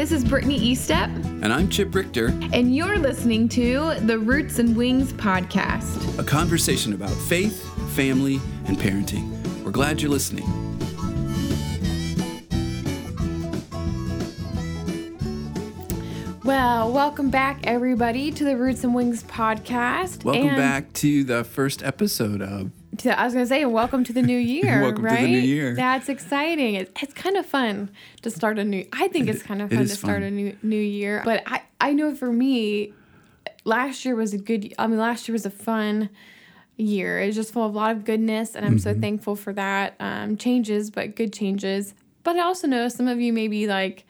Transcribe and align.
this 0.00 0.12
is 0.12 0.24
Brittany 0.24 0.58
Eastep, 0.58 1.14
And 1.42 1.52
I'm 1.52 1.68
Chip 1.68 1.94
Richter, 1.94 2.28
and 2.54 2.74
you're 2.74 2.96
listening 2.96 3.50
to 3.50 3.96
the 4.00 4.18
Roots 4.18 4.58
and 4.58 4.74
Wings 4.74 5.12
podcast. 5.12 6.18
a 6.18 6.24
conversation 6.24 6.94
about 6.94 7.10
faith, 7.10 7.62
family, 7.94 8.40
and 8.64 8.78
parenting. 8.78 9.28
We're 9.62 9.72
glad 9.72 10.00
you're 10.00 10.10
listening. 10.10 10.46
Well, 16.44 16.90
welcome 16.90 17.28
back, 17.28 17.60
everybody, 17.64 18.32
to 18.32 18.42
the 18.42 18.56
Roots 18.56 18.82
and 18.84 18.94
Wings 18.94 19.22
podcast. 19.24 20.24
Welcome 20.24 20.48
And 20.48 20.56
back 20.56 20.94
to 20.94 21.24
the 21.24 21.44
first 21.44 21.82
episode 21.82 22.40
of 22.40 22.70
To, 22.98 23.18
I 23.18 23.24
was 23.24 23.32
going 23.34 23.44
to 23.44 23.48
say, 23.48 23.64
welcome 23.66 24.02
to 24.04 24.12
the 24.12 24.22
new 24.22 24.36
year. 24.38 24.80
Welcome 24.82 24.96
to 25.04 25.08
the 25.08 25.14
right? 25.14 25.30
new 25.30 25.38
year. 25.38 25.74
That's 25.74 26.08
exciting. 26.08 26.74
It, 26.74 26.96
it's 27.00 27.14
kind 27.14 27.36
of 27.36 27.46
fun 27.46 27.90
to 28.22 28.30
start 28.30 28.58
a 28.58 28.64
new. 28.64 28.86
I 28.92 29.08
think 29.08 29.28
it's 29.28 29.42
kind 29.42 29.62
of 29.62 29.70
fun 29.70 29.86
to 29.86 29.88
start 29.88 30.16
fun. 30.16 30.22
a 30.24 30.30
new 30.30 30.56
new 30.62 30.76
year. 30.80 31.22
But 31.24 31.42
I 31.46 31.62
I 31.80 31.92
know 31.92 32.14
for 32.14 32.32
me, 32.32 32.92
last 33.64 34.04
year 34.04 34.14
was 34.16 34.34
a 34.34 34.38
good. 34.38 34.74
I 34.78 34.86
mean, 34.86 34.98
last 34.98 35.28
year 35.28 35.32
was 35.34 35.46
a 35.46 35.50
fun 35.50 36.10
year. 36.76 37.20
It 37.20 37.26
was 37.28 37.36
just 37.36 37.52
full 37.52 37.64
of 37.64 37.74
a 37.74 37.78
lot 37.78 37.92
of 37.96 38.04
goodness, 38.04 38.54
and 38.56 38.66
I'm 38.66 38.78
so 38.78 38.90
Mm-hmm. 38.90 39.00
thankful 39.00 39.36
for 39.36 39.52
that. 39.52 39.94
Um, 40.00 40.36
changes, 40.36 40.90
but 40.90 41.14
good 41.14 41.32
changes. 41.32 41.94
But 42.22 42.36
I 42.36 42.40
also 42.42 42.66
know 42.66 42.88
some 42.88 43.06
of 43.08 43.20
you 43.20 43.32
may 43.32 43.48
be 43.48 43.66
like 43.66 44.04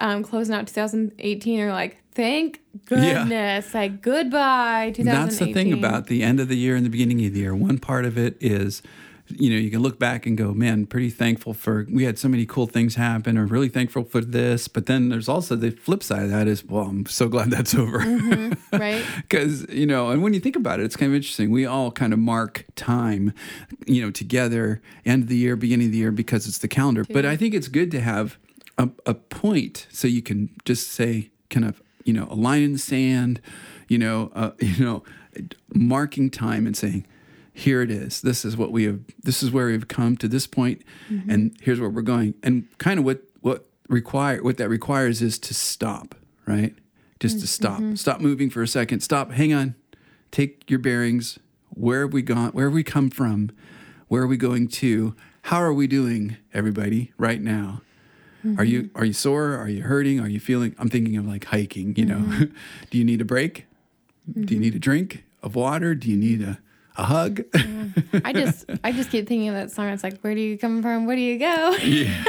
um, 0.00 0.22
closing 0.22 0.54
out 0.54 0.66
2018 0.66 1.60
are 1.60 1.72
like, 1.72 1.98
thank 2.12 2.60
goodness, 2.86 3.72
like 3.74 4.02
goodbye 4.02 4.92
2018. 4.94 5.04
That's 5.04 5.38
the 5.38 5.52
thing 5.52 5.72
about 5.72 6.06
the 6.06 6.22
end 6.22 6.40
of 6.40 6.48
the 6.48 6.56
year 6.56 6.74
and 6.74 6.84
the 6.84 6.90
beginning 6.90 7.24
of 7.26 7.32
the 7.34 7.40
year. 7.40 7.54
One 7.54 7.78
part 7.78 8.04
of 8.04 8.18
it 8.18 8.36
is, 8.40 8.82
you 9.28 9.50
know, 9.50 9.56
you 9.56 9.70
can 9.70 9.80
look 9.80 9.98
back 9.98 10.26
and 10.26 10.36
go, 10.36 10.52
man, 10.52 10.86
pretty 10.86 11.10
thankful 11.10 11.54
for 11.54 11.86
we 11.90 12.04
had 12.04 12.18
so 12.18 12.28
many 12.28 12.46
cool 12.46 12.66
things 12.66 12.96
happen, 12.96 13.38
or 13.38 13.46
really 13.46 13.68
thankful 13.68 14.04
for 14.04 14.20
this. 14.20 14.68
But 14.68 14.86
then 14.86 15.08
there's 15.08 15.28
also 15.28 15.54
the 15.54 15.70
flip 15.70 16.02
side 16.02 16.24
of 16.24 16.30
that 16.30 16.48
is, 16.48 16.64
well, 16.64 16.86
I'm 16.86 17.06
so 17.06 17.28
glad 17.28 17.50
that's 17.50 17.74
over. 17.74 17.98
right. 18.72 19.04
Because, 19.30 19.68
you 19.68 19.86
know, 19.86 20.10
and 20.10 20.22
when 20.22 20.34
you 20.34 20.40
think 20.40 20.56
about 20.56 20.80
it, 20.80 20.84
it's 20.84 20.96
kind 20.96 21.12
of 21.12 21.16
interesting. 21.16 21.50
We 21.50 21.64
all 21.64 21.92
kind 21.92 22.12
of 22.12 22.18
mark 22.18 22.66
time, 22.74 23.32
you 23.86 24.02
know, 24.02 24.10
together, 24.10 24.82
end 25.04 25.24
of 25.24 25.28
the 25.28 25.36
year, 25.36 25.54
beginning 25.54 25.86
of 25.86 25.92
the 25.92 25.98
year, 25.98 26.10
because 26.10 26.48
it's 26.48 26.58
the 26.58 26.68
calendar. 26.68 27.04
But 27.08 27.24
I 27.24 27.36
think 27.36 27.54
it's 27.54 27.68
good 27.68 27.90
to 27.92 28.00
have 28.00 28.38
a, 28.80 28.88
a 29.06 29.14
point 29.14 29.86
so 29.90 30.08
you 30.08 30.22
can 30.22 30.50
just 30.64 30.88
say, 30.88 31.30
kind 31.50 31.66
of, 31.66 31.82
you 32.04 32.12
know, 32.12 32.26
a 32.30 32.34
line 32.34 32.62
in 32.62 32.72
the 32.72 32.78
sand, 32.78 33.40
you 33.88 33.98
know, 33.98 34.32
uh, 34.34 34.50
you 34.60 34.84
know, 34.84 35.04
marking 35.74 36.30
time 36.30 36.66
and 36.66 36.76
saying, 36.76 37.06
here 37.52 37.82
it 37.82 37.90
is. 37.90 38.22
This 38.22 38.44
is 38.44 38.56
what 38.56 38.72
we 38.72 38.84
have. 38.84 39.00
This 39.22 39.42
is 39.42 39.50
where 39.50 39.66
we've 39.66 39.86
come 39.86 40.16
to 40.18 40.28
this 40.28 40.46
point, 40.46 40.82
mm-hmm. 41.10 41.30
and 41.30 41.56
here's 41.60 41.78
where 41.78 41.90
we're 41.90 42.00
going. 42.00 42.34
And 42.42 42.66
kind 42.78 42.98
of 42.98 43.04
what 43.04 43.22
what 43.40 43.66
require 43.88 44.42
what 44.42 44.56
that 44.56 44.68
requires 44.68 45.20
is 45.20 45.38
to 45.40 45.52
stop, 45.52 46.14
right? 46.46 46.74
Just 47.18 47.40
to 47.40 47.44
mm, 47.44 47.48
stop, 47.48 47.80
mm-hmm. 47.80 47.94
stop 47.96 48.20
moving 48.20 48.48
for 48.48 48.62
a 48.62 48.68
second. 48.68 49.00
Stop. 49.00 49.32
Hang 49.32 49.52
on. 49.52 49.74
Take 50.30 50.70
your 50.70 50.78
bearings. 50.78 51.38
Where 51.68 52.02
have 52.02 52.14
we 52.14 52.22
gone? 52.22 52.52
Where 52.52 52.66
have 52.66 52.74
we 52.74 52.84
come 52.84 53.10
from? 53.10 53.50
Where 54.08 54.22
are 54.22 54.26
we 54.26 54.38
going 54.38 54.68
to? 54.68 55.14
How 55.42 55.58
are 55.58 55.72
we 55.72 55.86
doing, 55.86 56.36
everybody, 56.54 57.12
right 57.18 57.42
now? 57.42 57.82
Are 58.58 58.64
you 58.64 58.84
mm-hmm. 58.84 58.98
are 58.98 59.04
you 59.04 59.12
sore? 59.12 59.56
Are 59.56 59.68
you 59.68 59.82
hurting? 59.82 60.20
Are 60.20 60.28
you 60.28 60.40
feeling? 60.40 60.74
I'm 60.78 60.88
thinking 60.88 61.16
of 61.16 61.26
like 61.26 61.44
hiking. 61.44 61.94
You 61.96 62.06
know, 62.06 62.16
mm-hmm. 62.16 62.44
do 62.90 62.98
you 62.98 63.04
need 63.04 63.20
a 63.20 63.24
break? 63.24 63.66
Do 64.32 64.40
you 64.40 64.46
mm-hmm. 64.46 64.60
need 64.60 64.74
a 64.74 64.78
drink 64.78 65.24
of 65.42 65.54
water? 65.54 65.94
Do 65.94 66.10
you 66.10 66.16
need 66.16 66.42
a 66.42 66.58
a 66.96 67.04
hug? 67.04 67.36
Mm. 67.52 68.22
I 68.24 68.32
just 68.32 68.64
I 68.84 68.92
just 68.92 69.10
keep 69.10 69.26
thinking 69.26 69.48
of 69.48 69.54
that 69.54 69.70
song. 69.70 69.88
It's 69.88 70.04
like, 70.04 70.20
where 70.20 70.34
do 70.34 70.40
you 70.40 70.58
come 70.58 70.82
from? 70.82 71.06
Where 71.06 71.16
do 71.16 71.22
you 71.22 71.38
go? 71.38 71.76
Yeah. 71.82 72.24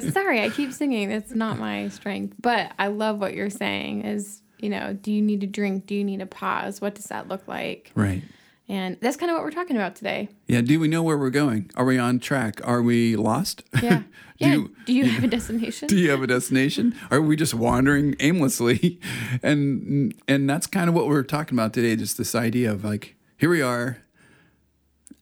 sorry, 0.10 0.42
I 0.42 0.50
keep 0.50 0.72
singing. 0.72 1.10
It's 1.10 1.32
not 1.32 1.58
my 1.58 1.88
strength. 1.88 2.36
But 2.40 2.72
I 2.78 2.88
love 2.88 3.18
what 3.18 3.34
you're 3.34 3.50
saying 3.50 4.02
is, 4.02 4.42
you 4.58 4.68
know, 4.68 4.92
do 4.92 5.12
you 5.12 5.22
need 5.22 5.42
a 5.42 5.46
drink? 5.46 5.86
Do 5.86 5.94
you 5.94 6.04
need 6.04 6.20
a 6.20 6.26
pause? 6.26 6.80
What 6.80 6.94
does 6.94 7.06
that 7.06 7.28
look 7.28 7.46
like? 7.46 7.90
right. 7.94 8.22
And 8.68 8.96
that's 9.00 9.16
kind 9.18 9.30
of 9.30 9.34
what 9.36 9.44
we're 9.44 9.50
talking 9.50 9.76
about 9.76 9.94
today. 9.94 10.28
Yeah. 10.46 10.62
Do 10.62 10.80
we 10.80 10.88
know 10.88 11.02
where 11.02 11.18
we're 11.18 11.28
going? 11.30 11.70
Are 11.76 11.84
we 11.84 11.98
on 11.98 12.18
track? 12.18 12.60
Are 12.66 12.80
we 12.80 13.14
lost? 13.14 13.62
Yeah. 13.82 13.98
do 14.38 14.46
Yeah. 14.46 14.52
you, 14.54 14.76
do 14.86 14.92
you 14.94 15.04
have 15.04 15.22
a 15.24 15.26
destination? 15.36 15.86
do 15.88 15.98
you 15.98 16.10
have 16.10 16.22
a 16.22 16.26
destination? 16.26 16.94
Are 17.10 17.20
we 17.20 17.36
just 17.36 17.52
wandering 17.54 18.16
aimlessly? 18.20 19.00
And 19.42 20.14
and 20.26 20.48
that's 20.48 20.66
kind 20.66 20.88
of 20.88 20.94
what 20.94 21.06
we're 21.08 21.22
talking 21.24 21.56
about 21.58 21.74
today. 21.74 21.94
Just 21.96 22.16
this 22.16 22.34
idea 22.34 22.72
of 22.72 22.84
like, 22.84 23.16
here 23.36 23.50
we 23.50 23.60
are. 23.60 23.98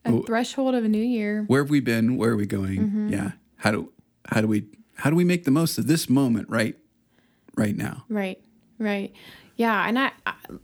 a 0.04 0.22
threshold 0.22 0.74
of 0.76 0.84
a 0.84 0.88
new 0.88 1.02
year. 1.02 1.44
Where 1.48 1.62
have 1.62 1.70
we 1.70 1.80
been? 1.80 2.16
Where 2.16 2.30
are 2.32 2.36
we 2.36 2.46
going? 2.46 2.78
Mm-hmm. 2.78 3.08
Yeah. 3.12 3.32
How 3.56 3.72
do 3.72 3.92
how 4.28 4.40
do 4.40 4.46
we 4.46 4.66
how 4.96 5.10
do 5.10 5.16
we 5.16 5.24
make 5.24 5.44
the 5.44 5.50
most 5.50 5.78
of 5.78 5.86
this 5.88 6.08
moment 6.08 6.48
right 6.48 6.76
right 7.56 7.76
now? 7.76 8.04
Right. 8.08 8.40
Right. 8.78 9.12
Yeah, 9.56 9.86
and 9.86 9.98
I, 9.98 10.12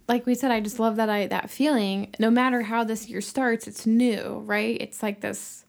like 0.08 0.26
we 0.26 0.34
said 0.34 0.50
I 0.50 0.60
just 0.60 0.78
love 0.78 0.96
that 0.96 1.08
I 1.08 1.26
that 1.26 1.50
feeling 1.50 2.14
no 2.18 2.30
matter 2.30 2.62
how 2.62 2.84
this 2.84 3.08
year 3.08 3.20
starts 3.20 3.66
it's 3.66 3.86
new, 3.86 4.42
right? 4.46 4.76
It's 4.80 5.02
like 5.02 5.20
this 5.20 5.64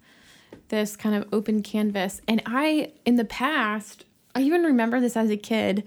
this 0.70 0.96
kind 0.96 1.16
of 1.16 1.28
open 1.34 1.62
canvas. 1.62 2.22
And 2.28 2.42
I 2.46 2.94
in 3.06 3.16
the 3.16 3.26
past, 3.26 4.06
I 4.36 4.42
even 4.42 4.64
remember 4.64 5.00
this 5.00 5.18
as 5.18 5.30
a 5.30 5.38
kid. 5.38 5.84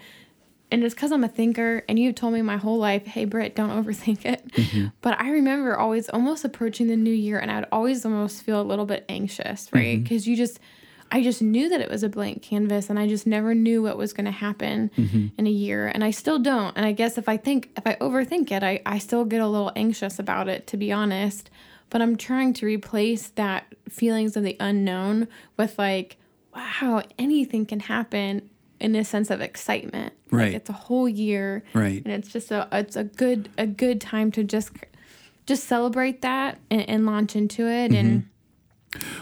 And 0.71 0.83
it's 0.85 0.95
because 0.95 1.13
I'm 1.13 1.23
a 1.23 1.29
thinker, 1.29 1.85
and 1.87 1.99
you've 1.99 2.15
told 2.15 2.33
me 2.33 2.41
my 2.41 2.57
whole 2.57 2.79
life, 2.79 3.05
hey, 3.05 3.27
Britt, 3.27 3.55
don't 3.55 3.69
overthink 3.69 4.25
it. 4.25 4.43
Mm-hmm. 4.53 4.87
But 5.03 5.21
I 5.21 5.29
remember 5.29 5.77
always 5.77 6.09
almost 6.09 6.47
approaching 6.47 6.87
the 6.87 6.97
new 6.97 7.13
year, 7.13 7.39
and 7.39 7.51
I'd 7.51 7.67
always 7.71 8.07
almost 8.07 8.43
feel 8.43 8.59
a 8.59 8.65
little 8.65 8.87
bit 8.87 9.05
anxious, 9.07 9.69
right? 9.75 9.99
Mm-hmm. 9.99 10.03
Because 10.05 10.27
you 10.27 10.35
just, 10.35 10.61
I 11.13 11.23
just 11.23 11.43
knew 11.43 11.69
that 11.69 11.83
it 11.83 11.91
was 11.91 12.03
a 12.03 12.09
blank 12.09 12.43
canvas 12.43 12.89
and 12.89 12.99
I 12.99 13.07
just 13.07 13.27
never 13.27 13.55
knew 13.55 13.83
what 13.83 13.99
was 13.99 14.15
going 14.15 14.25
to 14.25 14.31
happen 14.33 14.91
mm-hmm. 14.97 15.27
in 15.37 15.47
a 15.47 15.51
year. 15.51 15.87
And 15.87 16.03
I 16.03 16.11
still 16.11 16.39
don't. 16.39 16.75
And 16.75 16.87
I 16.87 16.93
guess 16.93 17.19
if 17.19 17.29
I 17.29 17.37
think, 17.37 17.69
if 17.77 17.87
I 17.87 17.97
overthink 17.97 18.51
it, 18.51 18.63
I, 18.63 18.81
I 18.87 18.97
still 18.97 19.27
get 19.27 19.43
a 19.43 19.47
little 19.47 19.71
anxious 19.77 20.19
about 20.19 20.49
it, 20.49 20.67
to 20.69 20.79
be 20.79 20.91
honest. 20.91 21.51
But 21.91 22.01
I'm 22.01 22.17
trying 22.17 22.55
to 22.55 22.67
replace 22.67 23.29
that 23.29 23.67
feelings 23.91 24.39
of 24.39 24.43
the 24.43 24.57
unknown 24.59 25.29
with 25.59 25.79
like, 25.79 26.17
wow, 26.57 27.03
anything 27.19 27.67
can 27.67 27.81
happen 27.81 28.49
in 28.81 28.97
a 28.97 29.05
sense 29.05 29.31
of 29.31 29.43
excitement. 29.43 30.15
Like, 30.31 30.41
Right. 30.41 30.55
it's 30.55 30.71
a 30.71 30.73
whole 30.73 31.11
year. 31.11 31.63
Right. 31.75 32.03
And 32.03 32.15
it's 32.15 32.29
just 32.29 32.51
a, 32.51 32.67
it's 32.73 32.97
a 32.97 33.05
good, 33.05 33.51
a 33.59 33.67
good 33.67 34.01
time 34.01 34.33
to 34.33 34.45
just, 34.45 34.73
just 35.45 35.65
celebrate 35.65 36.23
that 36.23 36.59
and, 36.71 36.89
and 36.89 37.05
launch 37.05 37.37
into 37.37 37.69
it. 37.69 37.93
And 37.93 38.23
mm-hmm. 38.23 38.29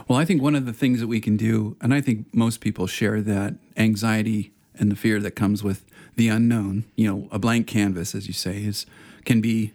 Well, 0.08 0.18
I 0.18 0.24
think 0.24 0.42
one 0.42 0.54
of 0.54 0.66
the 0.66 0.72
things 0.72 1.00
that 1.00 1.06
we 1.06 1.20
can 1.20 1.36
do, 1.36 1.76
and 1.80 1.94
I 1.94 2.00
think 2.00 2.26
most 2.34 2.60
people 2.60 2.86
share 2.86 3.20
that 3.22 3.54
anxiety 3.76 4.52
and 4.74 4.90
the 4.90 4.96
fear 4.96 5.20
that 5.20 5.32
comes 5.32 5.62
with 5.62 5.84
the 6.16 6.28
unknown, 6.28 6.84
you 6.96 7.08
know, 7.08 7.28
a 7.30 7.38
blank 7.38 7.66
canvas, 7.66 8.14
as 8.14 8.26
you 8.26 8.32
say, 8.32 8.64
is 8.64 8.86
can 9.24 9.40
be 9.40 9.72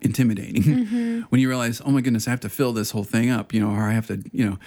intimidating 0.00 1.22
when 1.28 1.40
you 1.40 1.48
realize, 1.48 1.80
oh 1.84 1.90
my 1.90 2.00
goodness, 2.00 2.26
I 2.26 2.30
have 2.30 2.40
to 2.40 2.48
fill 2.48 2.72
this 2.72 2.90
whole 2.90 3.04
thing 3.04 3.30
up, 3.30 3.52
you 3.52 3.60
know, 3.60 3.70
or 3.70 3.82
I 3.88 3.92
have 3.92 4.06
to, 4.08 4.22
you 4.32 4.48
know. 4.48 4.58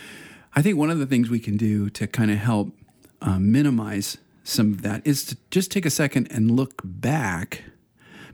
I 0.55 0.61
think 0.61 0.77
one 0.77 0.89
of 0.89 0.99
the 0.99 1.05
things 1.05 1.29
we 1.29 1.39
can 1.39 1.57
do 1.57 1.89
to 1.91 2.07
kind 2.07 2.31
of 2.31 2.37
help 2.37 2.71
um, 3.21 3.51
minimize 3.51 4.17
some 4.43 4.73
of 4.73 4.81
that 4.83 5.05
is 5.05 5.25
to 5.25 5.37
just 5.51 5.71
take 5.71 5.85
a 5.85 5.89
second 5.89 6.27
and 6.31 6.51
look 6.51 6.81
back 6.83 7.63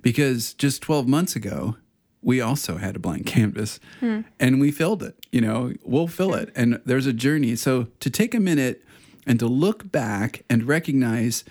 because 0.02 0.54
just 0.54 0.82
12 0.82 1.08
months 1.08 1.36
ago 1.36 1.78
we 2.22 2.40
also 2.40 2.78
had 2.78 2.96
a 2.96 3.00
blank 3.00 3.24
hmm. 3.24 3.34
canvas 3.34 3.80
hmm. 4.00 4.22
and 4.40 4.60
we 4.60 4.72
filled 4.72 5.04
it 5.04 5.16
you 5.32 5.42
know 5.42 5.74
we'll 5.84 6.08
fill 6.08 6.34
it 6.34 6.52
and 6.56 6.82
there's 6.86 7.08
a 7.08 7.14
journey 7.14 7.56
so 7.56 7.88
to 8.00 8.10
take 8.10 8.34
a 8.34 8.40
minute 8.40 8.84
and 9.26 9.40
to 9.40 9.48
look 9.48 9.92
back 9.92 10.44
and 10.50 10.64
recognize 10.64 11.44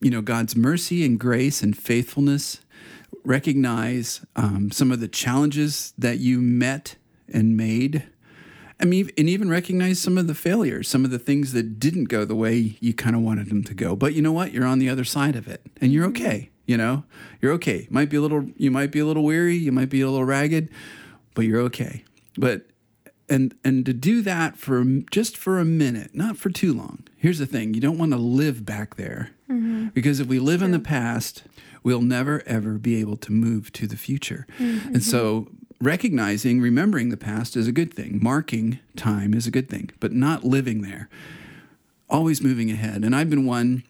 you 0.00 0.10
know 0.10 0.20
god's 0.20 0.56
mercy 0.56 1.04
and 1.04 1.18
grace 1.18 1.62
and 1.62 1.76
faithfulness 1.76 2.60
recognize 3.24 4.24
um, 4.36 4.70
some 4.70 4.92
of 4.92 5.00
the 5.00 5.08
challenges 5.08 5.92
that 5.98 6.18
you 6.18 6.40
met 6.40 6.96
and 7.32 7.56
made 7.56 8.04
I 8.80 8.84
mean, 8.84 9.10
and 9.18 9.28
even 9.28 9.50
recognize 9.50 9.98
some 9.98 10.16
of 10.16 10.28
the 10.28 10.34
failures, 10.34 10.88
some 10.88 11.04
of 11.04 11.10
the 11.10 11.18
things 11.18 11.52
that 11.52 11.80
didn't 11.80 12.04
go 12.04 12.24
the 12.24 12.36
way 12.36 12.76
you 12.80 12.94
kind 12.94 13.16
of 13.16 13.22
wanted 13.22 13.48
them 13.50 13.64
to 13.64 13.74
go. 13.74 13.96
But 13.96 14.14
you 14.14 14.22
know 14.22 14.32
what? 14.32 14.52
You're 14.52 14.66
on 14.66 14.78
the 14.78 14.88
other 14.88 15.04
side 15.04 15.34
of 15.34 15.48
it, 15.48 15.62
and 15.80 15.92
you're 15.92 16.06
mm-hmm. 16.06 16.22
okay. 16.22 16.50
You 16.68 16.76
know, 16.76 17.04
you're 17.40 17.54
okay. 17.54 17.88
Might 17.90 18.10
be 18.10 18.18
a 18.18 18.20
little, 18.20 18.44
you 18.58 18.70
might 18.70 18.92
be 18.92 18.98
a 18.98 19.06
little 19.06 19.24
weary, 19.24 19.56
you 19.56 19.72
might 19.72 19.88
be 19.88 20.02
a 20.02 20.10
little 20.10 20.26
ragged, 20.26 20.68
but 21.34 21.46
you're 21.46 21.62
okay. 21.62 22.04
But 22.36 22.66
and 23.26 23.54
and 23.64 23.86
to 23.86 23.94
do 23.94 24.20
that 24.20 24.58
for 24.58 24.84
just 25.10 25.34
for 25.34 25.58
a 25.58 25.64
minute, 25.64 26.14
not 26.14 26.36
for 26.36 26.50
too 26.50 26.74
long. 26.74 27.04
Here's 27.16 27.38
the 27.38 27.46
thing: 27.46 27.72
you 27.72 27.80
don't 27.80 27.96
want 27.96 28.12
to 28.12 28.18
live 28.18 28.66
back 28.66 28.96
there, 28.96 29.30
mm-hmm. 29.50 29.86
because 29.88 30.20
if 30.20 30.26
we 30.26 30.38
live 30.38 30.60
in 30.60 30.72
the 30.72 30.78
past, 30.78 31.44
we'll 31.82 32.02
never 32.02 32.42
ever 32.44 32.74
be 32.74 33.00
able 33.00 33.16
to 33.16 33.32
move 33.32 33.72
to 33.72 33.86
the 33.86 33.96
future. 33.96 34.46
Mm-hmm. 34.58 34.94
And 34.94 35.02
so 35.02 35.48
recognizing, 35.80 36.60
remembering 36.60 37.08
the 37.08 37.16
past 37.16 37.56
is 37.56 37.66
a 37.66 37.72
good 37.72 37.94
thing. 37.94 38.18
Marking 38.22 38.78
time 38.94 39.32
is 39.32 39.46
a 39.46 39.50
good 39.50 39.70
thing, 39.70 39.88
but 40.00 40.12
not 40.12 40.44
living 40.44 40.82
there. 40.82 41.08
Always 42.10 42.42
moving 42.42 42.70
ahead. 42.70 43.04
And 43.04 43.16
I've 43.16 43.30
been 43.30 43.46
one. 43.46 43.84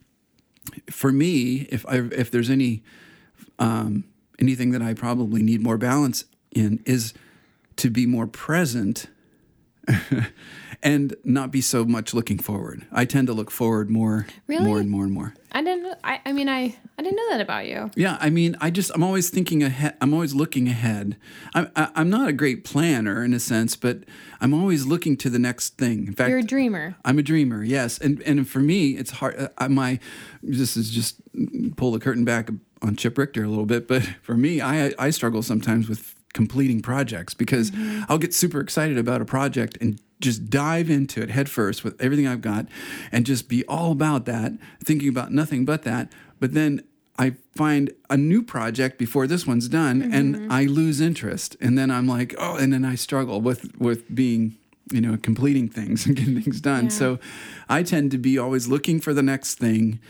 For 0.90 1.12
me, 1.12 1.66
if 1.70 1.86
I 1.86 1.96
if 2.12 2.30
there's 2.30 2.50
any 2.50 2.82
um, 3.58 4.04
anything 4.38 4.70
that 4.70 4.82
I 4.82 4.94
probably 4.94 5.42
need 5.42 5.60
more 5.60 5.78
balance 5.78 6.24
in 6.50 6.82
is 6.86 7.14
to 7.76 7.90
be 7.90 8.06
more 8.06 8.26
present 8.26 9.06
and 10.82 11.14
not 11.24 11.50
be 11.50 11.60
so 11.60 11.84
much 11.84 12.14
looking 12.14 12.38
forward. 12.38 12.86
I 12.92 13.04
tend 13.04 13.26
to 13.26 13.32
look 13.32 13.50
forward 13.50 13.90
more, 13.90 14.26
Really? 14.46 14.64
more 14.64 14.78
and 14.78 14.88
more 14.90 15.04
and 15.04 15.12
more. 15.12 15.34
I 15.50 15.62
didn't. 15.62 15.98
I, 16.04 16.20
I 16.24 16.32
mean, 16.32 16.48
I 16.48 16.76
I 16.98 17.02
didn't 17.02 17.16
know 17.16 17.30
that 17.30 17.40
about 17.40 17.66
you. 17.66 17.90
Yeah, 17.96 18.16
I 18.20 18.30
mean, 18.30 18.56
I 18.60 18.70
just 18.70 18.90
I'm 18.94 19.02
always 19.02 19.30
thinking 19.30 19.62
ahead. 19.62 19.96
I'm 20.00 20.12
always 20.14 20.34
looking 20.34 20.68
ahead. 20.68 21.16
I'm 21.54 21.70
I, 21.74 21.88
I'm 21.94 22.10
not 22.10 22.28
a 22.28 22.32
great 22.32 22.64
planner 22.64 23.24
in 23.24 23.32
a 23.32 23.40
sense, 23.40 23.74
but 23.74 24.04
I'm 24.40 24.52
always 24.54 24.84
looking 24.86 25.16
to 25.18 25.30
the 25.30 25.38
next 25.38 25.78
thing. 25.78 26.06
In 26.06 26.12
fact, 26.14 26.28
You're 26.30 26.38
a 26.40 26.42
dreamer. 26.42 26.96
I'm 27.04 27.18
a 27.18 27.22
dreamer, 27.22 27.64
yes, 27.64 27.98
and 27.98 28.20
and 28.22 28.48
for 28.48 28.60
me, 28.60 28.90
it's 28.92 29.10
hard. 29.12 29.36
Uh, 29.38 29.48
I- 29.58 29.68
my 29.68 29.98
this 30.42 30.76
is 30.76 30.90
just 30.90 31.16
pull 31.76 31.92
the 31.92 31.98
curtain 32.00 32.24
back 32.24 32.50
on 32.82 32.94
Chip 32.94 33.16
Richter 33.18 33.42
a 33.42 33.48
little 33.48 33.66
bit, 33.66 33.88
but 33.88 34.02
for 34.22 34.36
me, 34.36 34.60
I 34.60 34.92
I 34.98 35.10
struggle 35.10 35.42
sometimes 35.42 35.88
with 35.88 36.14
completing 36.34 36.82
projects 36.82 37.32
because 37.34 37.72
I'll 38.08 38.18
get 38.18 38.34
super 38.34 38.60
excited 38.60 38.98
about 38.98 39.22
a 39.22 39.24
project 39.24 39.78
and 39.80 39.98
just 40.20 40.50
dive 40.50 40.90
into 40.90 41.22
it 41.22 41.30
head 41.30 41.48
first 41.48 41.84
with 41.84 42.00
everything 42.00 42.26
I've 42.26 42.40
got, 42.40 42.66
and 43.12 43.24
just 43.26 43.48
be 43.48 43.64
all 43.66 43.92
about 43.92 44.24
that, 44.26 44.52
thinking 44.84 45.08
about 45.08 45.32
nothing 45.32 45.64
but 45.64 45.82
that. 45.82 46.12
But 46.40 46.54
then 46.54 46.82
I 47.18 47.34
find 47.56 47.90
a 48.08 48.16
new 48.16 48.42
project 48.42 48.98
before 48.98 49.26
this 49.26 49.46
one's 49.46 49.68
done, 49.68 50.02
and 50.12 50.52
I 50.52 50.64
lose 50.64 51.00
interest, 51.00 51.56
and 51.60 51.76
then 51.76 51.90
I'm 51.90 52.06
like, 52.06 52.34
oh, 52.38 52.56
and 52.56 52.72
then 52.72 52.84
I 52.84 52.94
struggle 52.94 53.40
with 53.40 53.76
with 53.78 54.14
being 54.14 54.56
you 54.90 55.02
know, 55.02 55.18
completing 55.18 55.68
things 55.68 56.06
and 56.06 56.16
getting 56.16 56.40
things 56.40 56.62
done. 56.62 56.84
Yeah. 56.84 56.90
So 56.90 57.18
I 57.68 57.82
tend 57.82 58.10
to 58.12 58.16
be 58.18 58.38
always 58.38 58.68
looking 58.68 59.00
for 59.00 59.12
the 59.12 59.22
next 59.22 59.56
thing. 59.56 60.00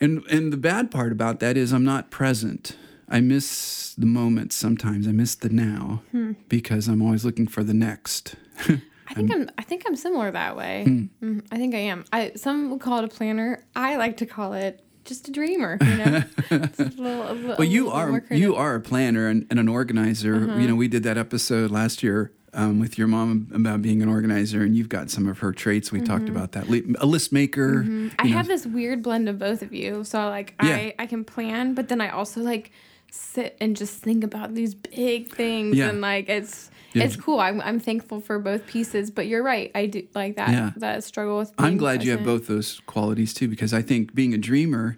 And 0.00 0.24
and 0.30 0.52
the 0.52 0.56
bad 0.56 0.90
part 0.90 1.10
about 1.12 1.40
that 1.40 1.56
is 1.56 1.72
I'm 1.72 1.84
not 1.84 2.10
present. 2.10 2.76
I 3.08 3.20
miss 3.20 3.94
the 3.98 4.06
moment 4.06 4.52
sometimes. 4.52 5.06
I 5.08 5.12
miss 5.12 5.34
the 5.34 5.48
now 5.48 6.02
Hmm. 6.12 6.32
because 6.48 6.86
I'm 6.88 7.02
always 7.02 7.24
looking 7.24 7.46
for 7.48 7.64
the 7.64 7.74
next. 7.74 8.36
I 9.12 9.14
think 9.14 9.32
I'm. 9.32 9.50
I 9.58 9.62
think 9.62 9.82
I'm 9.86 9.96
similar 9.96 10.30
that 10.30 10.56
way. 10.56 10.84
Hmm. 10.84 11.04
Mm, 11.22 11.44
I 11.52 11.56
think 11.56 11.74
I 11.74 11.78
am. 11.78 12.04
I 12.12 12.32
some 12.36 12.70
would 12.70 12.80
call 12.80 12.98
it 12.98 13.04
a 13.04 13.08
planner. 13.08 13.64
I 13.76 13.96
like 13.96 14.16
to 14.18 14.26
call 14.26 14.54
it 14.54 14.82
just 15.04 15.28
a 15.28 15.30
dreamer. 15.32 15.78
You 15.80 15.96
know. 15.96 16.22
Little, 16.50 17.56
Well, 17.58 17.64
you 17.64 17.90
are 17.90 18.22
you 18.30 18.54
are 18.56 18.74
a 18.76 18.80
planner 18.80 19.28
and, 19.28 19.46
and 19.50 19.58
an 19.58 19.68
organizer. 19.68 20.36
Uh-huh. 20.48 20.58
You 20.58 20.68
know, 20.68 20.74
we 20.76 20.88
did 20.88 21.02
that 21.04 21.18
episode 21.18 21.70
last 21.70 22.02
year 22.02 22.32
um, 22.54 22.78
with 22.80 22.98
your 22.98 23.06
mom 23.08 23.48
about 23.54 23.82
being 23.82 24.02
an 24.02 24.08
organizer, 24.08 24.62
and 24.62 24.76
you've 24.76 24.88
got 24.88 25.10
some 25.10 25.26
of 25.28 25.38
her 25.40 25.52
traits. 25.52 25.90
We 25.92 26.00
talked 26.00 26.24
Mm-hmm. 26.24 26.36
about 26.36 26.52
that. 26.52 26.68
A 27.00 27.06
list 27.06 27.32
maker. 27.32 27.82
I 28.18 28.24
know. 28.28 28.32
have 28.36 28.46
this 28.46 28.66
weird 28.66 29.02
blend 29.02 29.28
of 29.28 29.38
both 29.38 29.62
of 29.62 29.72
you. 29.72 30.04
So 30.04 30.18
like 30.28 30.54
Yeah. 30.62 30.70
I 30.76 30.94
I 31.00 31.06
can 31.06 31.24
plan, 31.24 31.74
but 31.74 31.88
then 31.88 32.00
I 32.00 32.10
also 32.10 32.40
like 32.40 32.70
sit 33.10 33.56
and 33.60 33.76
just 33.76 33.94
think 34.02 34.24
about 34.24 34.54
these 34.54 34.74
big 34.74 35.28
things 35.34 35.76
Yeah. 35.76 35.90
and 35.90 36.00
like 36.00 36.28
it's 36.30 36.70
Yeah. 36.94 37.04
it's 37.04 37.16
cool. 37.16 37.40
I'm 37.40 37.60
I'm 37.60 37.80
thankful 37.80 38.20
for 38.20 38.38
both 38.38 38.66
pieces, 38.66 39.10
but 39.10 39.26
you're 39.26 39.42
right. 39.42 39.70
I 39.74 39.86
do 39.86 40.06
like 40.14 40.36
that 40.36 40.50
Yeah. 40.50 40.70
that 40.76 41.04
struggle 41.04 41.38
with 41.38 41.52
I'm 41.58 41.76
glad 41.76 42.04
you 42.04 42.10
have 42.12 42.24
both 42.24 42.46
those 42.46 42.80
qualities 42.86 43.32
too, 43.34 43.48
because 43.48 43.72
I 43.72 43.82
think 43.82 44.14
being 44.14 44.34
a 44.34 44.38
dreamer 44.38 44.96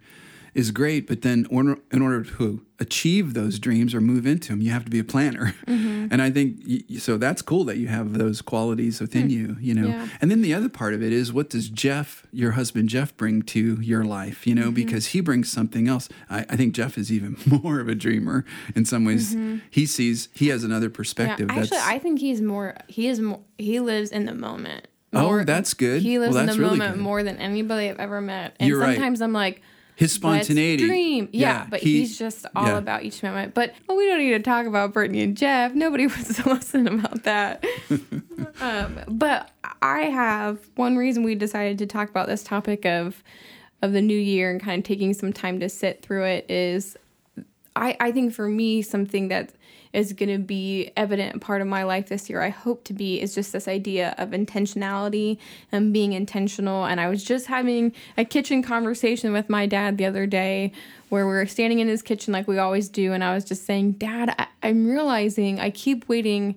is 0.54 0.70
great, 0.70 1.06
but 1.06 1.22
then 1.22 1.46
order, 1.50 1.78
in 1.90 2.00
order 2.00 2.22
to 2.24 2.64
achieve 2.78 3.34
those 3.34 3.58
dreams 3.58 3.94
or 3.94 4.00
move 4.00 4.26
into 4.26 4.48
them, 4.48 4.60
you 4.60 4.70
have 4.70 4.84
to 4.84 4.90
be 4.90 4.98
a 4.98 5.04
planner. 5.04 5.54
Mm-hmm. 5.74 6.12
And 6.12 6.20
I 6.20 6.30
think 6.30 6.60
y- 6.68 6.98
so. 6.98 7.16
That's 7.16 7.40
cool 7.42 7.64
that 7.64 7.78
you 7.78 7.88
have 7.88 8.18
those 8.18 8.42
qualities 8.42 9.00
within 9.00 9.30
you. 9.30 9.56
You 9.58 9.74
know. 9.74 9.88
Yeah. 9.88 10.08
And 10.20 10.30
then 10.30 10.42
the 10.42 10.52
other 10.52 10.68
part 10.68 10.92
of 10.92 11.02
it 11.02 11.12
is, 11.12 11.32
what 11.32 11.48
does 11.50 11.68
Jeff, 11.70 12.26
your 12.30 12.52
husband 12.52 12.90
Jeff, 12.90 13.16
bring 13.16 13.40
to 13.42 13.80
your 13.80 14.04
life? 14.04 14.46
You 14.46 14.54
know, 14.54 14.64
Mm-hmm. 14.66 14.74
because 14.74 15.06
he 15.06 15.20
brings 15.20 15.50
something 15.50 15.88
else. 15.88 16.08
I, 16.28 16.40
I 16.50 16.56
think 16.56 16.74
Jeff 16.74 16.98
is 16.98 17.10
even 17.10 17.36
more 17.46 17.80
of 17.80 17.88
a 17.88 17.94
dreamer 17.94 18.44
in 18.76 18.84
some 18.84 19.04
ways. 19.06 19.34
He 19.70 19.86
sees 19.86 20.28
he 20.34 20.48
has 20.48 20.62
another 20.62 20.88
Mm-hmm. 20.88 20.92
Yeah, 20.92 20.96
perspective. 20.96 21.50
actually, 21.50 21.78
I 21.80 21.98
think 21.98 22.20
he's 22.20 22.40
more. 22.42 22.76
He 22.88 23.08
is 23.08 23.18
more. 23.20 23.40
He 23.58 23.80
lives 23.80 24.10
in 24.10 24.26
the 24.26 24.34
moment. 24.34 24.86
Oh, 25.14 25.42
that's 25.44 25.72
good. 25.74 26.02
He 26.02 26.18
lives 26.18 26.34
Well, 26.34 26.42
in 26.48 26.50
the 26.54 26.58
really 26.62 26.70
moment 26.78 26.96
good. 26.96 27.02
more 27.02 27.22
than 27.22 27.38
anybody 27.38 27.88
I've 27.88 27.98
ever 28.00 28.20
met. 28.20 28.54
And 28.60 28.68
You're 28.68 28.80
right. 28.80 28.94
sometimes 28.94 29.22
I'm 29.22 29.32
like, 29.32 29.62
his 29.96 30.12
spontaneity. 30.12 30.86
dream. 30.86 31.28
Yeah, 31.32 31.66
but 31.68 31.80
he- 31.80 32.00
he's 32.00 32.18
just 32.18 32.46
all 32.56 32.66
yeah. 32.66 32.78
about 32.78 33.04
each 33.04 33.22
moment. 33.22 33.54
But 33.54 33.74
well, 33.88 33.96
we 33.96 34.06
don't 34.06 34.18
need 34.18 34.32
to 34.32 34.40
talk 34.40 34.66
about 34.66 34.92
Brittany 34.92 35.22
and 35.22 35.36
Jeff. 35.36 35.74
Nobody 35.74 36.06
wants 36.08 36.36
to 36.36 36.48
listen 36.48 36.86
about 36.88 37.22
that. 37.24 37.64
um, 38.60 39.00
but 39.08 39.50
I 39.82 40.02
have 40.02 40.58
one 40.74 40.96
reason 40.96 41.22
we 41.22 41.34
decided 41.34 41.78
to 41.78 41.86
talk 41.86 42.10
about 42.10 42.26
this 42.26 42.42
topic 42.42 42.84
of 42.84 43.22
of 43.82 43.92
the 43.92 44.00
new 44.00 44.18
year 44.18 44.50
and 44.50 44.62
kind 44.62 44.78
of 44.78 44.84
taking 44.84 45.12
some 45.12 45.32
time 45.32 45.60
to 45.60 45.68
sit 45.68 46.02
through 46.02 46.24
it 46.24 46.50
is 46.50 46.96
I, 47.76 47.96
I 48.00 48.12
think 48.12 48.32
for 48.32 48.48
me, 48.48 48.82
something 48.82 49.28
that 49.28 49.50
is 49.94 50.12
going 50.12 50.28
to 50.28 50.38
be 50.38 50.90
evident 50.96 51.40
part 51.40 51.62
of 51.62 51.68
my 51.68 51.84
life 51.84 52.08
this 52.08 52.28
year, 52.28 52.42
I 52.42 52.48
hope 52.48 52.82
to 52.84 52.92
be, 52.92 53.20
is 53.20 53.34
just 53.34 53.52
this 53.52 53.68
idea 53.68 54.14
of 54.18 54.30
intentionality 54.30 55.38
and 55.70 55.92
being 55.92 56.12
intentional. 56.12 56.84
And 56.84 57.00
I 57.00 57.08
was 57.08 57.22
just 57.22 57.46
having 57.46 57.92
a 58.18 58.24
kitchen 58.24 58.62
conversation 58.62 59.32
with 59.32 59.48
my 59.48 59.66
dad 59.66 59.96
the 59.96 60.04
other 60.04 60.26
day 60.26 60.72
where 61.10 61.26
we 61.26 61.32
were 61.32 61.46
standing 61.46 61.78
in 61.78 61.86
his 61.86 62.02
kitchen 62.02 62.32
like 62.32 62.48
we 62.48 62.58
always 62.58 62.88
do. 62.88 63.12
And 63.12 63.22
I 63.22 63.34
was 63.34 63.44
just 63.44 63.64
saying, 63.64 63.92
Dad, 63.92 64.34
I, 64.36 64.48
I'm 64.64 64.86
realizing 64.86 65.60
I 65.60 65.70
keep 65.70 66.08
waiting 66.08 66.56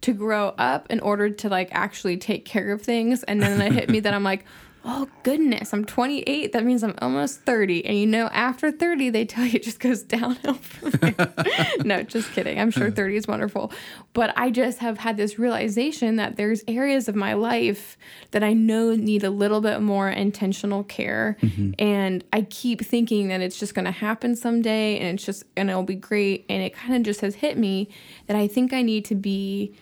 to 0.00 0.12
grow 0.14 0.54
up 0.56 0.86
in 0.90 1.00
order 1.00 1.28
to 1.28 1.48
like 1.48 1.68
actually 1.72 2.16
take 2.16 2.44
care 2.44 2.72
of 2.72 2.80
things. 2.80 3.22
And 3.24 3.42
then 3.42 3.60
it 3.60 3.72
hit 3.72 3.90
me 3.90 4.00
that 4.00 4.14
I'm 4.14 4.24
like, 4.24 4.44
oh 4.90 5.06
goodness, 5.22 5.74
I'm 5.74 5.84
28. 5.84 6.52
That 6.52 6.64
means 6.64 6.82
I'm 6.82 6.94
almost 7.02 7.42
30. 7.42 7.84
And 7.84 7.98
you 7.98 8.06
know, 8.06 8.28
after 8.28 8.72
30, 8.72 9.10
they 9.10 9.26
tell 9.26 9.44
you 9.44 9.56
it 9.56 9.62
just 9.62 9.80
goes 9.80 10.02
downhill 10.02 10.54
from 10.54 10.90
there. 10.92 11.34
no, 11.84 12.02
just 12.02 12.32
kidding. 12.32 12.58
I'm 12.58 12.70
sure 12.70 12.90
30 12.90 13.16
is 13.16 13.28
wonderful. 13.28 13.70
But 14.14 14.32
I 14.36 14.50
just 14.50 14.78
have 14.78 14.96
had 14.96 15.18
this 15.18 15.38
realization 15.38 16.16
that 16.16 16.36
there's 16.36 16.64
areas 16.66 17.06
of 17.06 17.14
my 17.14 17.34
life 17.34 17.98
that 18.30 18.42
I 18.42 18.54
know 18.54 18.94
need 18.94 19.24
a 19.24 19.30
little 19.30 19.60
bit 19.60 19.82
more 19.82 20.08
intentional 20.08 20.84
care. 20.84 21.36
Mm-hmm. 21.42 21.72
And 21.78 22.24
I 22.32 22.42
keep 22.42 22.80
thinking 22.80 23.28
that 23.28 23.42
it's 23.42 23.58
just 23.58 23.74
going 23.74 23.84
to 23.84 23.90
happen 23.90 24.36
someday 24.36 24.98
and 24.98 25.18
it's 25.18 25.24
just, 25.24 25.44
and 25.54 25.68
it'll 25.68 25.82
be 25.82 25.96
great. 25.96 26.46
And 26.48 26.62
it 26.62 26.74
kind 26.74 26.94
of 26.94 27.02
just 27.02 27.20
has 27.20 27.34
hit 27.34 27.58
me 27.58 27.90
that 28.26 28.36
I 28.36 28.48
think 28.48 28.72
I 28.72 28.80
need 28.80 29.04
to 29.04 29.14
be 29.14 29.74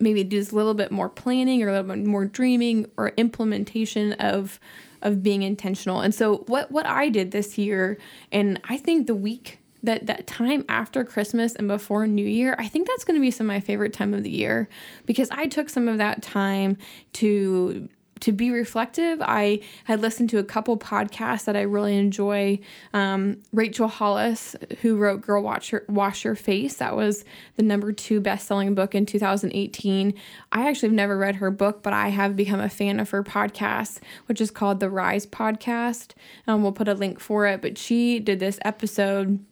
maybe 0.00 0.24
do 0.24 0.38
a 0.40 0.54
little 0.54 0.74
bit 0.74 0.90
more 0.90 1.08
planning 1.08 1.62
or 1.62 1.68
a 1.68 1.72
little 1.72 1.96
bit 1.96 2.06
more 2.06 2.24
dreaming 2.24 2.90
or 2.96 3.12
implementation 3.16 4.12
of 4.14 4.58
of 5.00 5.22
being 5.22 5.42
intentional. 5.42 6.00
And 6.00 6.14
so 6.14 6.38
what 6.46 6.70
what 6.70 6.86
I 6.86 7.08
did 7.08 7.30
this 7.30 7.58
year 7.58 7.98
and 8.32 8.60
I 8.64 8.76
think 8.76 9.06
the 9.06 9.14
week 9.14 9.58
that 9.82 10.06
that 10.06 10.26
time 10.26 10.64
after 10.68 11.04
Christmas 11.04 11.54
and 11.54 11.68
before 11.68 12.06
New 12.06 12.26
Year, 12.26 12.56
I 12.58 12.68
think 12.68 12.88
that's 12.88 13.04
going 13.04 13.16
to 13.16 13.20
be 13.20 13.30
some 13.30 13.46
of 13.46 13.48
my 13.48 13.60
favorite 13.60 13.92
time 13.92 14.12
of 14.12 14.22
the 14.22 14.30
year 14.30 14.68
because 15.06 15.28
I 15.30 15.46
took 15.46 15.68
some 15.68 15.88
of 15.88 15.98
that 15.98 16.22
time 16.22 16.76
to 17.14 17.88
to 18.20 18.32
be 18.32 18.50
reflective. 18.50 19.20
I 19.22 19.60
had 19.84 20.00
listened 20.00 20.30
to 20.30 20.38
a 20.38 20.44
couple 20.44 20.76
podcasts 20.78 21.44
that 21.44 21.56
I 21.56 21.62
really 21.62 21.96
enjoy. 21.96 22.58
Um, 22.92 23.38
Rachel 23.52 23.88
Hollis, 23.88 24.56
who 24.82 24.96
wrote 24.96 25.20
"Girl 25.20 25.42
Wash 25.42 25.72
Your, 25.72 25.84
Wash 25.88 26.24
Your 26.24 26.34
Face," 26.34 26.74
that 26.74 26.96
was 26.96 27.24
the 27.56 27.62
number 27.62 27.92
two 27.92 28.20
best-selling 28.20 28.74
book 28.74 28.94
in 28.94 29.06
2018. 29.06 30.14
I 30.52 30.68
actually 30.68 30.88
have 30.88 30.96
never 30.96 31.16
read 31.16 31.36
her 31.36 31.50
book, 31.50 31.82
but 31.82 31.92
I 31.92 32.08
have 32.08 32.36
become 32.36 32.60
a 32.60 32.68
fan 32.68 33.00
of 33.00 33.10
her 33.10 33.22
podcast, 33.22 34.00
which 34.26 34.40
is 34.40 34.50
called 34.50 34.80
the 34.80 34.90
Rise 34.90 35.26
Podcast. 35.26 36.12
Um, 36.46 36.62
we'll 36.62 36.72
put 36.72 36.88
a 36.88 36.94
link 36.94 37.20
for 37.20 37.46
it. 37.46 37.62
But 37.62 37.78
she 37.78 38.18
did 38.18 38.40
this 38.40 38.58
episode 38.62 39.44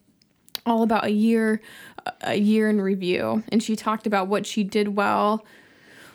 all 0.66 0.82
about 0.82 1.04
a 1.04 1.10
year 1.10 1.60
a 2.22 2.36
year 2.36 2.68
in 2.68 2.80
review 2.80 3.42
and 3.50 3.62
she 3.62 3.74
talked 3.74 4.06
about 4.06 4.28
what 4.28 4.46
she 4.46 4.62
did 4.62 4.96
well 4.96 5.44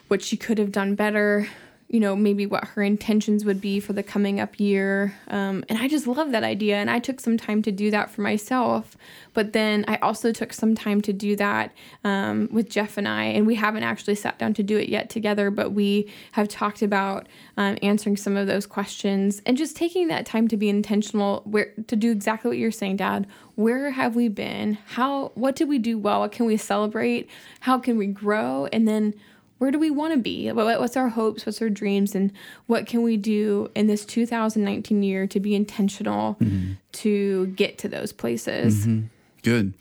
what 0.08 0.22
she 0.22 0.38
could 0.38 0.58
have 0.58 0.72
done 0.72 0.96
better 0.96 1.48
you 1.92 2.00
know 2.00 2.16
maybe 2.16 2.46
what 2.46 2.66
her 2.70 2.82
intentions 2.82 3.44
would 3.46 3.60
be 3.60 3.80
for 3.80 3.94
the 3.94 4.04
coming 4.04 4.40
up 4.40 4.60
year. 4.60 5.14
Um, 5.28 5.64
and 5.70 5.78
i 5.78 5.88
just 5.88 6.08
love 6.08 6.32
that 6.32 6.44
idea 6.44 6.78
and 6.78 6.90
i 6.90 7.00
took 7.00 7.20
some 7.20 7.38
time 7.38 7.62
to 7.64 7.72
do 7.72 7.92
that 7.92 8.10
for 8.10 8.22
myself. 8.22 8.98
But 9.34 9.54
then 9.54 9.86
i 9.88 9.98
also 9.98 10.32
took 10.32 10.54
some 10.54 10.74
time 10.76 11.02
to 11.02 11.14
do 11.14 11.36
that 11.36 11.74
um, 12.04 12.50
with 12.52 12.70
jeff 12.70 12.98
and 12.98 13.08
i 13.08 13.26
and 13.26 13.46
we 13.46 13.56
haven't 13.56 13.84
actually 13.84 14.16
sat 14.16 14.40
down 14.40 14.54
to 14.54 14.64
do 14.64 14.78
it 14.78 14.90
yet 14.90 15.10
together 15.10 15.52
but 15.52 15.72
we 15.72 16.10
have 16.32 16.48
talked 16.48 16.82
about 16.82 17.28
um, 17.58 17.78
answering 17.82 18.18
some 18.18 18.38
of 18.38 18.48
those 18.48 18.66
questions 18.66 19.42
and 19.46 19.58
just 19.58 19.76
taking 19.76 20.08
that 20.08 20.26
time 20.26 20.48
to 20.48 20.58
be 20.58 20.70
intentional 20.70 21.42
where 21.46 21.74
to 21.88 21.96
do 21.96 22.12
exactly 22.12 22.50
what 22.50 22.58
you're 22.58 22.72
saying 22.72 22.98
dad. 23.02 23.28
Where 23.56 23.92
have 23.92 24.16
we 24.16 24.28
been? 24.28 24.78
How 24.86 25.32
what 25.34 25.56
did 25.56 25.68
we 25.68 25.80
do 25.80 25.98
well? 25.98 26.22
What 26.22 26.32
can 26.32 26.46
we 26.46 26.56
celebrate? 26.58 27.30
How 27.62 27.80
can 27.80 27.98
we 27.98 28.08
grow? 28.08 28.68
And 28.72 28.88
then 28.88 29.16
where 29.62 29.70
do 29.70 29.78
we 29.78 29.92
want 29.92 30.12
to 30.12 30.20
be 30.20 30.52
what's 30.52 30.98
our 30.98 31.10
hopes 31.10 31.46
what's 31.46 31.62
our 31.62 31.70
dreams 31.70 32.16
and 32.16 32.32
what 32.66 32.88
can 32.88 33.04
we 33.04 33.16
do 33.16 33.70
in 33.76 33.86
this 33.88 34.06
2019 34.06 35.04
year 35.04 35.28
to 35.28 35.40
be 35.40 35.54
intentional 35.54 36.36
mm-hmm. 36.42 36.74
to 36.92 37.48
get 37.48 37.78
to 37.78 37.88
those 37.88 38.12
places 38.12 38.88
mm-hmm. 38.88 39.06
Good. 39.44 39.74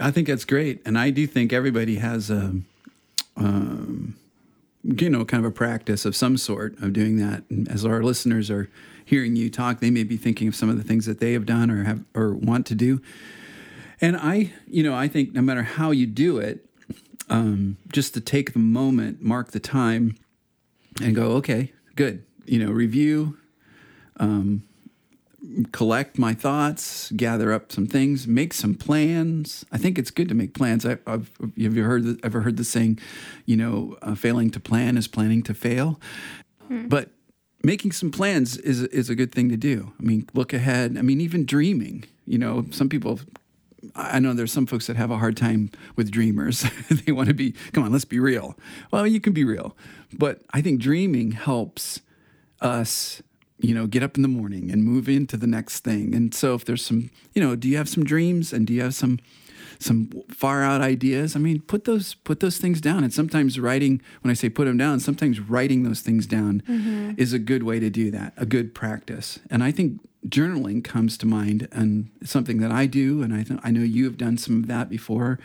I 0.00 0.10
think 0.10 0.26
that's 0.28 0.44
great. 0.44 0.80
And 0.86 0.98
I 0.98 1.10
do 1.10 1.26
think 1.26 1.52
everybody 1.52 1.96
has 1.96 2.30
a, 2.30 2.56
um, 3.36 4.16
you 4.82 5.10
know, 5.10 5.24
kind 5.24 5.44
of 5.44 5.50
a 5.50 5.54
practice 5.54 6.04
of 6.04 6.16
some 6.16 6.36
sort 6.36 6.80
of 6.82 6.92
doing 6.92 7.16
that. 7.18 7.44
And 7.50 7.68
as 7.68 7.84
our 7.84 8.02
listeners 8.02 8.50
are 8.50 8.70
hearing 9.04 9.36
you 9.36 9.50
talk, 9.50 9.80
they 9.80 9.90
may 9.90 10.04
be 10.04 10.16
thinking 10.16 10.48
of 10.48 10.54
some 10.54 10.70
of 10.70 10.76
the 10.76 10.82
things 10.82 11.06
that 11.06 11.20
they 11.20 11.32
have 11.34 11.44
done 11.44 11.70
or 11.70 11.84
have 11.84 12.04
or 12.14 12.32
want 12.32 12.66
to 12.66 12.74
do. 12.74 13.02
And 14.00 14.16
I, 14.16 14.52
you 14.66 14.82
know, 14.82 14.94
I 14.94 15.08
think 15.08 15.32
no 15.32 15.42
matter 15.42 15.62
how 15.62 15.90
you 15.90 16.06
do 16.06 16.38
it, 16.38 16.64
um, 17.32 17.78
just 17.90 18.12
to 18.14 18.20
take 18.20 18.52
the 18.52 18.58
moment, 18.58 19.22
mark 19.22 19.52
the 19.52 19.60
time, 19.60 20.16
and 21.00 21.16
go, 21.16 21.32
okay, 21.32 21.72
good. 21.96 22.24
You 22.44 22.64
know, 22.64 22.70
review, 22.70 23.38
um, 24.18 24.64
collect 25.72 26.18
my 26.18 26.34
thoughts, 26.34 27.10
gather 27.12 27.50
up 27.50 27.72
some 27.72 27.86
things, 27.86 28.26
make 28.28 28.52
some 28.52 28.74
plans. 28.74 29.64
I 29.72 29.78
think 29.78 29.98
it's 29.98 30.10
good 30.10 30.28
to 30.28 30.34
make 30.34 30.52
plans. 30.52 30.84
I, 30.84 30.98
have 31.06 31.30
have 31.40 31.56
you 31.56 31.84
heard 31.84 32.04
the, 32.04 32.20
ever 32.22 32.42
heard 32.42 32.58
the 32.58 32.64
saying, 32.64 32.98
you 33.46 33.56
know, 33.56 33.96
uh, 34.02 34.14
failing 34.14 34.50
to 34.50 34.60
plan 34.60 34.98
is 34.98 35.08
planning 35.08 35.42
to 35.44 35.54
fail? 35.54 35.98
Hmm. 36.68 36.88
But 36.88 37.10
making 37.64 37.92
some 37.92 38.10
plans 38.10 38.58
is 38.58 38.82
is 38.82 39.08
a 39.08 39.14
good 39.14 39.32
thing 39.32 39.48
to 39.48 39.56
do. 39.56 39.92
I 39.98 40.02
mean, 40.02 40.28
look 40.34 40.52
ahead. 40.52 40.98
I 40.98 41.02
mean, 41.02 41.22
even 41.22 41.46
dreaming. 41.46 42.04
You 42.26 42.38
know, 42.38 42.66
some 42.72 42.90
people. 42.90 43.20
I 43.94 44.20
know 44.20 44.32
there's 44.32 44.52
some 44.52 44.66
folks 44.66 44.86
that 44.86 44.96
have 44.96 45.10
a 45.10 45.18
hard 45.18 45.36
time 45.36 45.70
with 45.96 46.10
dreamers. 46.10 46.64
they 46.90 47.12
want 47.12 47.28
to 47.28 47.34
be, 47.34 47.52
come 47.72 47.84
on, 47.84 47.92
let's 47.92 48.04
be 48.04 48.20
real. 48.20 48.56
Well, 48.90 49.06
you 49.06 49.20
can 49.20 49.32
be 49.32 49.44
real, 49.44 49.76
but 50.12 50.42
I 50.52 50.62
think 50.62 50.80
dreaming 50.80 51.32
helps 51.32 52.00
us 52.60 53.22
you 53.62 53.74
know, 53.74 53.86
get 53.86 54.02
up 54.02 54.16
in 54.16 54.22
the 54.22 54.28
morning 54.28 54.70
and 54.70 54.84
move 54.84 55.08
into 55.08 55.36
the 55.36 55.46
next 55.46 55.80
thing. 55.80 56.14
And 56.14 56.34
so 56.34 56.54
if 56.54 56.64
there's 56.64 56.84
some, 56.84 57.10
you 57.32 57.40
know, 57.40 57.54
do 57.54 57.68
you 57.68 57.76
have 57.76 57.88
some 57.88 58.04
dreams 58.04 58.52
and 58.52 58.66
do 58.66 58.74
you 58.74 58.82
have 58.82 58.94
some 58.94 59.20
some 59.78 60.10
far 60.30 60.62
out 60.62 60.80
ideas? 60.80 61.34
I 61.34 61.38
mean, 61.38 61.60
put 61.60 61.84
those 61.84 62.14
put 62.14 62.40
those 62.40 62.58
things 62.58 62.80
down. 62.80 63.04
And 63.04 63.14
sometimes 63.14 63.58
writing, 63.58 64.02
when 64.22 64.30
I 64.30 64.34
say 64.34 64.48
put 64.48 64.66
them 64.66 64.76
down, 64.76 65.00
sometimes 65.00 65.40
writing 65.40 65.84
those 65.84 66.00
things 66.00 66.26
down 66.26 66.62
mm-hmm. 66.68 67.12
is 67.16 67.32
a 67.32 67.38
good 67.38 67.62
way 67.62 67.78
to 67.78 67.88
do 67.88 68.10
that, 68.10 68.32
a 68.36 68.44
good 68.44 68.74
practice. 68.74 69.38
And 69.48 69.62
I 69.62 69.70
think 69.70 70.00
journaling 70.26 70.84
comes 70.84 71.18
to 71.18 71.26
mind 71.26 71.68
and 71.72 72.10
something 72.22 72.58
that 72.58 72.70
I 72.70 72.86
do, 72.86 73.22
and 73.22 73.34
I 73.34 73.42
th- 73.42 73.60
I 73.62 73.70
know 73.70 73.82
you 73.82 74.04
have 74.04 74.16
done 74.16 74.38
some 74.38 74.58
of 74.58 74.66
that 74.68 74.88
before. 74.88 75.38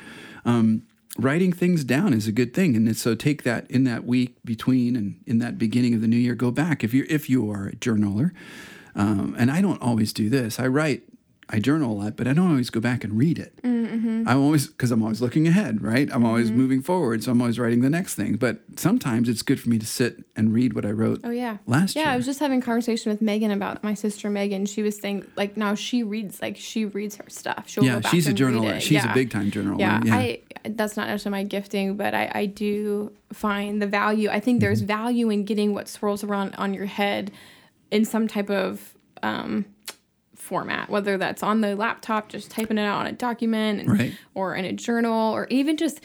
Um, 0.46 0.84
writing 1.18 1.52
things 1.52 1.84
down 1.84 2.14
is 2.14 2.28
a 2.28 2.32
good 2.32 2.54
thing 2.54 2.76
and 2.76 2.96
so 2.96 3.16
take 3.16 3.42
that 3.44 3.70
in 3.72 3.86
that 3.86 4.06
week 4.06 4.36
between 4.46 4.96
and 4.96 5.20
in 5.26 5.40
that 5.40 5.58
beginning 5.58 5.96
of 5.96 6.02
the 6.02 6.08
new 6.08 6.18
year 6.18 6.36
go 6.36 6.52
back 6.52 6.84
if 6.84 6.94
you 6.94 7.06
if 7.10 7.28
you 7.30 7.50
are 7.50 7.68
a 7.68 7.76
journaler 7.78 8.32
um, 8.96 9.36
and 9.38 9.50
i 9.50 9.60
don't 9.60 9.82
always 9.82 10.14
do 10.14 10.30
this 10.30 10.60
i 10.60 10.68
write 10.68 11.02
I 11.50 11.60
journal 11.60 11.94
a 11.94 11.98
lot, 12.04 12.18
but 12.18 12.28
I 12.28 12.34
don't 12.34 12.50
always 12.50 12.70
go 12.70 12.82
back 12.82 13.06
and 13.06 13.18
read 13.18 13.40
it. 13.40 13.56
Mm-hmm. 13.64 14.28
I'm 14.28 14.42
always 14.42 14.68
because 14.68 14.92
I'm 14.92 15.02
always 15.02 15.22
looking 15.22 15.48
ahead, 15.48 15.82
right? 15.82 16.10
I'm 16.12 16.26
always 16.26 16.50
mm-hmm. 16.50 16.58
moving 16.58 16.82
forward, 16.82 17.24
so 17.24 17.32
I'm 17.32 17.40
always 17.42 17.58
writing 17.58 17.82
the 17.82 17.90
next 17.90 18.16
thing. 18.16 18.36
But 18.36 18.60
sometimes 18.76 19.30
it's 19.30 19.42
good 19.44 19.60
for 19.60 19.70
me 19.70 19.80
to 19.80 19.86
sit 19.86 20.26
and 20.36 20.54
read 20.54 20.74
what 20.74 20.86
I 20.86 20.92
wrote. 20.92 21.22
Oh 21.24 21.30
yeah, 21.30 21.58
last 21.66 21.96
yeah, 21.96 22.04
year. 22.04 22.12
I 22.12 22.18
was 22.18 22.26
just 22.26 22.40
having 22.40 22.60
a 22.60 22.62
conversation 22.62 23.12
with 23.12 23.22
Megan 23.22 23.52
about 23.52 23.82
my 23.82 23.94
sister 23.94 24.30
Megan. 24.30 24.66
She 24.66 24.84
was 24.84 25.00
saying 25.00 25.26
like 25.38 25.56
now 25.56 25.74
she 25.74 26.04
reads 26.04 26.42
like 26.42 26.58
she 26.58 26.84
reads 26.84 27.16
her 27.16 27.30
stuff. 27.30 27.64
She'll 27.68 27.86
yeah, 27.86 28.02
she's 28.02 28.28
a 28.28 28.34
journaler. 28.34 28.82
She's 28.82 29.04
yeah. 29.04 29.12
a 29.12 29.14
big 29.14 29.32
time 29.32 29.50
journaler. 29.50 29.80
Yeah, 29.80 30.02
yeah, 30.04 30.16
I 30.16 30.40
that's 30.66 30.98
not 30.98 31.08
necessarily 31.08 31.44
my 31.44 31.48
gifting, 31.48 31.96
but 31.96 32.14
I 32.14 32.30
I 32.34 32.46
do 32.48 33.14
find 33.32 33.82
the 33.82 33.88
value. 33.88 34.30
I 34.30 34.42
think 34.42 34.60
there's 34.60 34.80
mm-hmm. 34.80 34.88
value 34.88 35.30
in 35.30 35.46
getting 35.46 35.74
what 35.74 35.88
swirls 35.88 36.26
around 36.26 36.56
on 36.56 36.74
your 36.74 36.88
head 36.88 37.32
in 37.90 38.04
some 38.04 38.28
type 38.28 38.50
of 38.50 38.94
um, 39.24 39.66
format, 40.48 40.90
whether 40.90 41.18
that's 41.18 41.44
on 41.44 41.62
the 41.62 41.76
laptop, 41.76 42.30
just 42.30 42.50
typing 42.50 42.78
it 42.78 42.86
out 42.86 43.02
on 43.02 43.08
a 43.08 43.12
document, 43.12 43.82
and, 43.82 44.00
right. 44.00 44.14
or 44.34 44.56
in 44.56 44.66
a 44.66 44.74
journal, 44.74 45.34
or 45.34 45.46
even 45.50 45.76
just, 45.76 46.00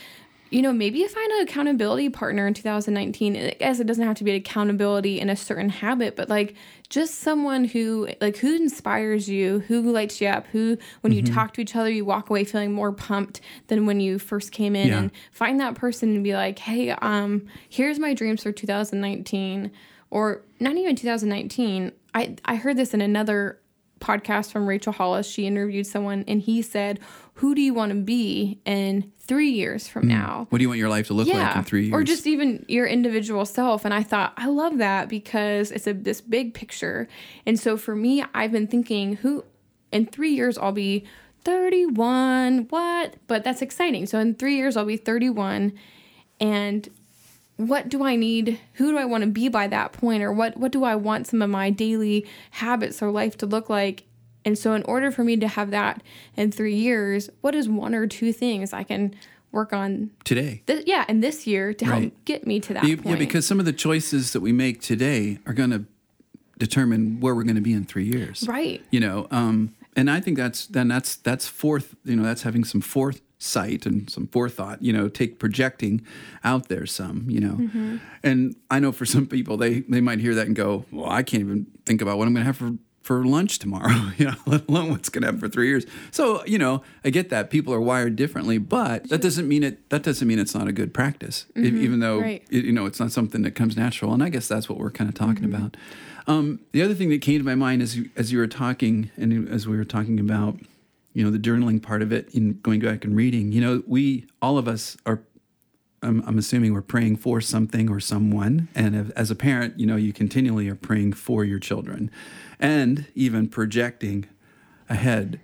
you 0.50 0.60
know, 0.60 0.72
maybe 0.72 1.06
find 1.06 1.32
an 1.32 1.42
accountability 1.42 2.10
partner 2.10 2.46
in 2.46 2.54
2019. 2.54 3.36
I 3.36 3.50
guess 3.58 3.80
it 3.80 3.86
doesn't 3.86 4.04
have 4.04 4.16
to 4.16 4.24
be 4.24 4.32
accountability 4.32 5.20
in 5.20 5.30
a 5.30 5.36
certain 5.36 5.68
habit, 5.68 6.16
but 6.16 6.28
like 6.28 6.54
just 6.90 7.20
someone 7.20 7.64
who, 7.64 8.08
like, 8.20 8.36
who 8.36 8.54
inspires 8.54 9.28
you, 9.28 9.60
who 9.60 9.80
lights 9.92 10.20
you 10.20 10.28
up, 10.28 10.46
who, 10.48 10.76
when 11.00 11.12
mm-hmm. 11.12 11.26
you 11.26 11.32
talk 11.32 11.54
to 11.54 11.62
each 11.62 11.74
other, 11.74 11.88
you 11.88 12.04
walk 12.04 12.28
away 12.28 12.44
feeling 12.44 12.72
more 12.72 12.92
pumped 12.92 13.40
than 13.68 13.86
when 13.86 14.00
you 14.00 14.18
first 14.18 14.52
came 14.52 14.76
in, 14.76 14.88
yeah. 14.88 14.98
and 14.98 15.10
find 15.30 15.58
that 15.60 15.74
person 15.74 16.14
and 16.16 16.24
be 16.24 16.34
like, 16.34 16.58
hey, 16.58 16.90
um, 16.90 17.46
here's 17.70 17.98
my 17.98 18.12
dreams 18.12 18.42
for 18.42 18.52
2019, 18.52 19.70
or 20.10 20.42
not 20.60 20.76
even 20.76 20.94
2019. 20.94 21.92
I, 22.14 22.36
I 22.44 22.56
heard 22.56 22.76
this 22.76 22.92
in 22.92 23.00
another 23.00 23.58
podcast 24.02 24.52
from 24.52 24.66
Rachel 24.66 24.92
Hollis. 24.92 25.26
She 25.26 25.46
interviewed 25.46 25.86
someone 25.86 26.24
and 26.28 26.42
he 26.42 26.60
said, 26.60 27.00
Who 27.34 27.54
do 27.54 27.60
you 27.60 27.72
want 27.72 27.90
to 27.90 27.98
be 27.98 28.60
in 28.64 29.12
three 29.18 29.50
years 29.50 29.88
from 29.88 30.04
mm. 30.04 30.08
now? 30.08 30.46
What 30.50 30.58
do 30.58 30.62
you 30.62 30.68
want 30.68 30.78
your 30.78 30.88
life 30.88 31.06
to 31.06 31.14
look 31.14 31.28
yeah. 31.28 31.48
like 31.48 31.56
in 31.56 31.64
three 31.64 31.82
years? 31.84 31.94
Or 31.94 32.02
just 32.02 32.26
even 32.26 32.64
your 32.68 32.86
individual 32.86 33.46
self. 33.46 33.84
And 33.84 33.94
I 33.94 34.02
thought, 34.02 34.34
I 34.36 34.46
love 34.46 34.78
that 34.78 35.08
because 35.08 35.70
it's 35.70 35.86
a 35.86 35.94
this 35.94 36.20
big 36.20 36.52
picture. 36.52 37.08
And 37.46 37.58
so 37.58 37.76
for 37.76 37.94
me, 37.94 38.24
I've 38.34 38.52
been 38.52 38.66
thinking, 38.66 39.16
who 39.16 39.44
in 39.92 40.06
three 40.06 40.34
years 40.34 40.58
I'll 40.58 40.72
be 40.72 41.04
31. 41.44 42.66
What? 42.68 43.14
But 43.26 43.44
that's 43.44 43.62
exciting. 43.62 44.06
So 44.06 44.18
in 44.18 44.34
three 44.34 44.56
years 44.56 44.76
I'll 44.76 44.84
be 44.84 44.96
31. 44.96 45.72
And 46.40 46.88
what 47.68 47.88
do 47.88 48.04
I 48.04 48.16
need? 48.16 48.58
Who 48.74 48.92
do 48.92 48.98
I 48.98 49.04
want 49.04 49.24
to 49.24 49.30
be 49.30 49.48
by 49.48 49.66
that 49.68 49.92
point? 49.92 50.22
Or 50.22 50.32
what, 50.32 50.56
what 50.56 50.72
do 50.72 50.84
I 50.84 50.94
want 50.94 51.26
some 51.26 51.42
of 51.42 51.50
my 51.50 51.70
daily 51.70 52.26
habits 52.52 53.02
or 53.02 53.10
life 53.10 53.36
to 53.38 53.46
look 53.46 53.68
like? 53.68 54.04
And 54.44 54.58
so, 54.58 54.74
in 54.74 54.82
order 54.84 55.10
for 55.10 55.22
me 55.22 55.36
to 55.36 55.48
have 55.48 55.70
that 55.70 56.02
in 56.36 56.50
three 56.50 56.74
years, 56.74 57.30
what 57.42 57.54
is 57.54 57.68
one 57.68 57.94
or 57.94 58.06
two 58.06 58.32
things 58.32 58.72
I 58.72 58.82
can 58.82 59.14
work 59.52 59.72
on 59.72 60.10
today? 60.24 60.62
Th- 60.66 60.84
yeah, 60.86 61.04
and 61.06 61.22
this 61.22 61.46
year 61.46 61.72
to 61.74 61.84
right. 61.84 62.02
help 62.02 62.24
get 62.24 62.46
me 62.46 62.58
to 62.60 62.74
that 62.74 62.84
yeah, 62.84 62.96
point. 62.96 63.06
Yeah, 63.06 63.14
because 63.16 63.46
some 63.46 63.60
of 63.60 63.66
the 63.66 63.72
choices 63.72 64.32
that 64.32 64.40
we 64.40 64.52
make 64.52 64.80
today 64.80 65.38
are 65.46 65.52
going 65.52 65.70
to 65.70 65.84
determine 66.58 67.20
where 67.20 67.34
we're 67.34 67.44
going 67.44 67.56
to 67.56 67.62
be 67.62 67.72
in 67.72 67.84
three 67.84 68.04
years. 68.04 68.46
Right. 68.48 68.84
You 68.90 69.00
know, 69.00 69.28
um, 69.30 69.74
and 69.94 70.10
I 70.10 70.20
think 70.20 70.36
that's 70.36 70.66
then 70.66 70.88
that's 70.88 71.16
that's 71.16 71.46
fourth. 71.46 71.94
You 72.04 72.16
know, 72.16 72.22
that's 72.22 72.42
having 72.42 72.64
some 72.64 72.80
fourth 72.80 73.20
sight 73.42 73.86
and 73.86 74.08
some 74.08 74.26
forethought 74.28 74.80
you 74.80 74.92
know 74.92 75.08
take 75.08 75.38
projecting 75.38 76.04
out 76.44 76.68
there 76.68 76.86
some 76.86 77.24
you 77.28 77.40
know 77.40 77.54
mm-hmm. 77.54 77.96
and 78.22 78.54
i 78.70 78.78
know 78.78 78.92
for 78.92 79.04
some 79.04 79.26
people 79.26 79.56
they 79.56 79.80
they 79.80 80.00
might 80.00 80.20
hear 80.20 80.34
that 80.34 80.46
and 80.46 80.54
go 80.54 80.84
well 80.92 81.10
i 81.10 81.22
can't 81.22 81.42
even 81.42 81.66
think 81.84 82.00
about 82.00 82.18
what 82.18 82.28
i'm 82.28 82.34
going 82.34 82.42
to 82.42 82.46
have 82.46 82.56
for 82.56 82.74
for 83.02 83.24
lunch 83.24 83.58
tomorrow 83.58 84.10
you 84.16 84.26
know 84.26 84.34
let 84.46 84.68
alone 84.68 84.90
what's 84.90 85.08
going 85.08 85.22
to 85.22 85.26
happen 85.26 85.40
for 85.40 85.48
three 85.48 85.66
years 85.66 85.84
so 86.12 86.44
you 86.46 86.56
know 86.56 86.82
i 87.04 87.10
get 87.10 87.30
that 87.30 87.50
people 87.50 87.74
are 87.74 87.80
wired 87.80 88.14
differently 88.14 88.58
but 88.58 89.08
that 89.08 89.20
doesn't 89.20 89.48
mean 89.48 89.64
it 89.64 89.90
that 89.90 90.04
doesn't 90.04 90.28
mean 90.28 90.38
it's 90.38 90.54
not 90.54 90.68
a 90.68 90.72
good 90.72 90.94
practice 90.94 91.46
mm-hmm. 91.56 91.82
even 91.82 91.98
though 91.98 92.20
right. 92.20 92.44
it, 92.48 92.64
you 92.64 92.72
know 92.72 92.86
it's 92.86 93.00
not 93.00 93.10
something 93.10 93.42
that 93.42 93.56
comes 93.56 93.76
natural 93.76 94.12
and 94.12 94.22
i 94.22 94.28
guess 94.28 94.46
that's 94.46 94.68
what 94.68 94.78
we're 94.78 94.90
kind 94.90 95.08
of 95.10 95.14
talking 95.14 95.44
mm-hmm. 95.44 95.56
about 95.56 95.76
um, 96.28 96.60
the 96.70 96.82
other 96.82 96.94
thing 96.94 97.10
that 97.10 97.20
came 97.20 97.40
to 97.40 97.44
my 97.44 97.56
mind 97.56 97.82
as 97.82 97.96
you, 97.96 98.08
as 98.14 98.30
you 98.30 98.38
were 98.38 98.46
talking 98.46 99.10
and 99.16 99.48
as 99.48 99.66
we 99.66 99.76
were 99.76 99.84
talking 99.84 100.20
about 100.20 100.56
you 101.14 101.24
know 101.24 101.30
the 101.30 101.38
journaling 101.38 101.82
part 101.82 102.02
of 102.02 102.12
it 102.12 102.34
in 102.34 102.58
going 102.60 102.80
back 102.80 103.04
and 103.04 103.16
reading. 103.16 103.52
You 103.52 103.60
know 103.60 103.82
we 103.86 104.26
all 104.40 104.58
of 104.58 104.68
us 104.68 104.96
are 105.06 105.22
I'm, 106.02 106.22
I'm 106.26 106.36
assuming 106.38 106.74
we're 106.74 106.82
praying 106.82 107.18
for 107.18 107.40
something 107.40 107.88
or 107.88 108.00
someone. 108.00 108.68
And 108.74 109.12
as 109.16 109.30
a 109.30 109.34
parent 109.34 109.78
you 109.78 109.86
know 109.86 109.96
you 109.96 110.12
continually 110.12 110.68
are 110.68 110.74
praying 110.74 111.14
for 111.14 111.44
your 111.44 111.58
children 111.58 112.10
and 112.58 113.06
even 113.14 113.48
projecting 113.48 114.26
ahead 114.88 115.40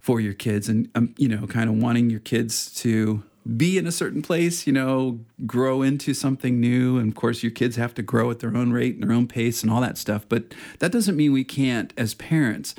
for 0.00 0.20
your 0.20 0.34
kids 0.34 0.68
and 0.68 0.90
um, 0.94 1.14
you 1.16 1.28
know 1.28 1.46
kind 1.46 1.70
of 1.70 1.76
wanting 1.76 2.10
your 2.10 2.20
kids 2.20 2.70
to 2.74 3.22
be 3.56 3.76
in 3.76 3.86
a 3.86 3.92
certain 3.92 4.22
place 4.22 4.66
you 4.66 4.72
know 4.72 5.20
grow 5.46 5.82
into 5.82 6.14
something 6.14 6.58
new. 6.58 6.98
And 6.98 7.12
of 7.12 7.14
course 7.14 7.42
your 7.42 7.52
kids 7.52 7.76
have 7.76 7.94
to 7.94 8.02
grow 8.02 8.30
at 8.30 8.40
their 8.40 8.56
own 8.56 8.72
rate 8.72 8.94
and 8.94 9.02
their 9.02 9.14
own 9.14 9.28
pace 9.28 9.62
and 9.62 9.70
all 9.70 9.82
that 9.82 9.98
stuff. 9.98 10.24
But 10.28 10.54
that 10.78 10.90
doesn't 10.90 11.16
mean 11.16 11.32
we 11.32 11.44
can't 11.44 11.92
as 11.98 12.14
parents 12.14 12.74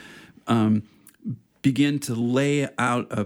um, 0.47 0.83
begin 1.65 1.97
to 1.97 2.13
lay 2.13 2.69
out 2.77 3.07
a, 3.09 3.25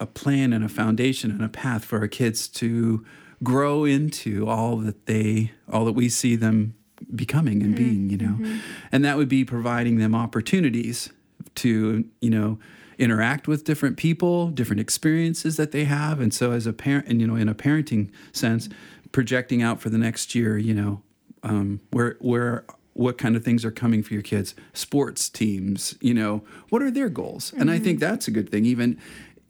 a 0.00 0.06
plan 0.06 0.52
and 0.52 0.64
a 0.64 0.68
foundation 0.68 1.30
and 1.30 1.40
a 1.40 1.48
path 1.48 1.84
for 1.84 2.00
our 2.00 2.08
kids 2.08 2.48
to 2.48 3.06
grow 3.44 3.84
into 3.84 4.48
all 4.48 4.76
that 4.76 5.06
they 5.06 5.52
all 5.72 5.84
that 5.84 5.92
we 5.92 6.08
see 6.08 6.34
them 6.34 6.74
becoming 7.14 7.62
and 7.62 7.76
mm-hmm. 7.76 7.84
being 7.84 8.10
you 8.10 8.16
know 8.16 8.32
mm-hmm. 8.32 8.58
and 8.90 9.04
that 9.04 9.16
would 9.16 9.28
be 9.28 9.44
providing 9.44 9.98
them 9.98 10.16
opportunities 10.16 11.10
to 11.54 12.04
you 12.20 12.28
know 12.28 12.58
interact 12.98 13.46
with 13.46 13.62
different 13.62 13.96
people 13.96 14.48
different 14.48 14.80
experiences 14.80 15.56
that 15.56 15.70
they 15.70 15.84
have 15.84 16.18
and 16.18 16.34
so 16.34 16.50
as 16.50 16.66
a 16.66 16.72
parent 16.72 17.06
and 17.06 17.20
you 17.20 17.26
know 17.28 17.36
in 17.36 17.48
a 17.48 17.54
parenting 17.54 18.10
sense 18.32 18.68
projecting 19.12 19.62
out 19.62 19.80
for 19.80 19.90
the 19.90 19.98
next 19.98 20.34
year 20.34 20.58
you 20.58 20.74
know 20.74 21.00
um, 21.44 21.80
where 21.92 22.16
where 22.18 22.64
what 22.96 23.18
kind 23.18 23.36
of 23.36 23.44
things 23.44 23.64
are 23.64 23.70
coming 23.70 24.02
for 24.02 24.14
your 24.14 24.22
kids 24.22 24.54
sports 24.72 25.28
teams 25.28 25.96
you 26.00 26.14
know 26.14 26.42
what 26.70 26.82
are 26.82 26.90
their 26.90 27.08
goals 27.08 27.50
mm-hmm. 27.50 27.60
and 27.60 27.70
i 27.70 27.78
think 27.78 27.98
mm-hmm. 27.98 28.10
that's 28.10 28.26
a 28.26 28.30
good 28.30 28.50
thing 28.50 28.64
even 28.64 28.98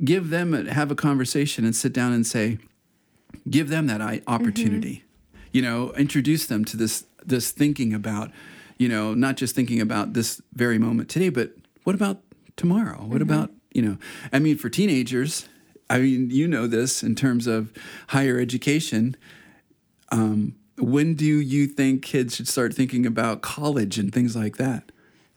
give 0.04 0.30
them 0.30 0.52
a, 0.52 0.70
have 0.72 0.90
a 0.90 0.94
conversation 0.94 1.64
and 1.64 1.74
sit 1.74 1.92
down 1.92 2.12
and 2.12 2.26
say 2.26 2.58
give 3.48 3.68
them 3.68 3.86
that 3.86 4.00
opportunity 4.26 4.96
mm-hmm. 4.96 5.48
you 5.52 5.62
know 5.62 5.92
introduce 5.92 6.46
them 6.46 6.64
to 6.64 6.76
this 6.76 7.06
this 7.24 7.50
thinking 7.50 7.94
about 7.94 8.30
you 8.78 8.88
know 8.88 9.14
not 9.14 9.36
just 9.36 9.54
thinking 9.54 9.80
about 9.80 10.12
this 10.12 10.40
very 10.52 10.78
moment 10.78 11.08
today 11.08 11.28
but 11.28 11.52
what 11.84 11.94
about 11.94 12.20
tomorrow 12.56 12.98
what 13.02 13.20
mm-hmm. 13.20 13.30
about 13.30 13.50
you 13.72 13.82
know 13.82 13.96
i 14.32 14.38
mean 14.38 14.56
for 14.56 14.68
teenagers 14.68 15.48
i 15.88 15.98
mean 15.98 16.30
you 16.30 16.48
know 16.48 16.66
this 16.66 17.02
in 17.02 17.14
terms 17.14 17.46
of 17.46 17.72
higher 18.08 18.38
education 18.38 19.16
um, 20.12 20.54
when 20.78 21.14
do 21.14 21.24
you 21.24 21.66
think 21.66 22.02
kids 22.02 22.36
should 22.36 22.48
start 22.48 22.74
thinking 22.74 23.06
about 23.06 23.40
college 23.42 23.98
and 23.98 24.12
things 24.12 24.36
like 24.36 24.56
that? 24.56 24.92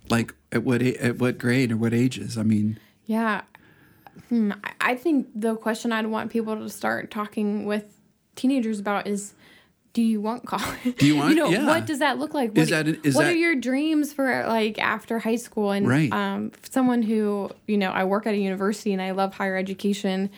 Like 0.09 0.33
at 0.51 0.63
what 0.63 0.81
at 0.81 1.19
what 1.19 1.37
grade 1.37 1.71
or 1.71 1.77
what 1.77 1.93
ages? 1.93 2.37
I 2.37 2.43
mean, 2.43 2.79
yeah, 3.05 3.41
I- 4.31 4.55
I 4.81 4.95
think 4.95 5.27
the 5.35 5.55
question 5.55 5.91
I'd 5.91 6.07
want 6.07 6.31
people 6.31 6.55
to 6.57 6.69
start 6.69 7.11
talking 7.11 7.65
with 7.65 7.85
teenagers 8.35 8.79
about 8.79 9.07
is 9.07 9.33
do 9.93 10.01
you 10.03 10.21
want 10.21 10.45
college? 10.45 10.95
Do 10.97 11.05
you 11.07 11.15
want- 11.15 11.29
you 11.35 11.35
know, 11.35 11.49
yeah. 11.49 11.65
what 11.65 11.85
does 11.85 11.99
that 11.99 12.19
look 12.19 12.33
like? 12.33 12.55
Is 12.57 12.69
What, 12.71 12.85
that- 12.85 13.05
is 13.05 13.15
what 13.15 13.23
that- 13.25 13.33
are 13.33 13.37
your 13.37 13.55
dreams 13.55 14.13
for 14.13 14.45
like 14.47 14.77
after 14.79 15.19
high 15.19 15.35
school? 15.35 15.71
And 15.71 15.87
Right. 15.87 16.11
um, 16.13 16.51
someone 16.69 17.01
who, 17.01 17.49
you 17.67 17.77
know, 17.77 17.89
I 17.91 18.03
work 18.05 18.27
at 18.27 18.33
a 18.33 18.37
university 18.37 18.93
and 18.93 19.01
I 19.01 19.11
love 19.11 19.33
higher 19.35 19.55
education 19.57 20.29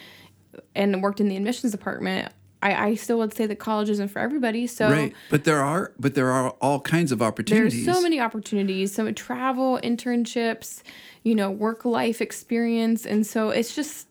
and 0.76 1.02
worked 1.04 1.20
in 1.22 1.28
the 1.30 1.36
admissions 1.38 1.72
department. 1.72 2.32
I, 2.64 2.88
I 2.90 2.96
still 2.96 3.18
would 3.20 3.34
say 3.34 3.46
that 3.48 3.58
college 3.58 3.90
isn't 3.90 4.10
for 4.10 4.20
everybody. 4.20 4.68
So 4.68 4.90
Right. 4.90 5.14
But 5.30 5.44
there 5.44 5.62
are 5.62 5.94
but 6.00 6.16
there 6.16 6.30
are 6.32 6.52
all 6.62 6.80
kinds 6.80 7.12
of 7.12 7.22
opportunities. 7.22 7.86
there's 7.86 7.98
so 7.98 8.02
many 8.02 8.20
opportunities, 8.20 8.94
so 8.94 9.12
travel, 9.12 9.80
internships, 9.84 10.84
you 11.24 11.36
know, 11.36 11.50
work 11.50 11.86
life 11.86 12.22
experience. 12.22 13.06
And 13.06 13.26
so 13.26 13.50
it's 13.50 13.76
just, 13.76 14.08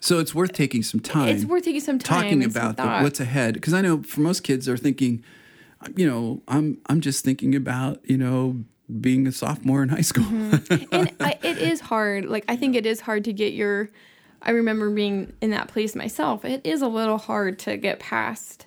so 0.00 0.18
it's 0.20 0.34
worth 0.34 0.52
taking 0.52 0.82
some 0.82 1.00
time. 1.00 1.28
it's 1.28 1.44
worth 1.44 1.64
taking 1.64 1.80
some 1.80 1.98
time. 1.98 2.22
talking 2.22 2.44
about 2.44 2.76
the, 2.76 3.00
what's 3.00 3.20
ahead 3.20 3.54
because 3.54 3.74
I 3.74 3.80
know 3.80 4.02
for 4.02 4.20
most 4.20 4.40
kids 4.40 4.66
they're 4.66 4.76
thinking, 4.76 5.24
you 5.96 6.08
know, 6.08 6.42
I'm 6.46 6.78
I'm 6.86 7.00
just 7.00 7.24
thinking 7.24 7.54
about 7.54 8.00
you 8.04 8.16
know 8.16 8.64
being 9.00 9.26
a 9.26 9.32
sophomore 9.32 9.82
in 9.82 9.88
high 9.88 10.00
school. 10.02 10.24
Mm-hmm. 10.24 10.94
and 10.94 11.12
I, 11.20 11.38
it 11.42 11.58
is 11.58 11.80
hard. 11.80 12.26
Like 12.26 12.44
I 12.48 12.56
think 12.56 12.76
it 12.76 12.86
is 12.86 13.00
hard 13.00 13.24
to 13.24 13.32
get 13.32 13.52
your. 13.52 13.90
I 14.42 14.50
remember 14.52 14.90
being 14.90 15.32
in 15.40 15.50
that 15.50 15.68
place 15.68 15.94
myself. 15.94 16.44
It 16.44 16.60
is 16.64 16.82
a 16.82 16.88
little 16.88 17.18
hard 17.18 17.58
to 17.60 17.76
get 17.76 17.98
past 17.98 18.66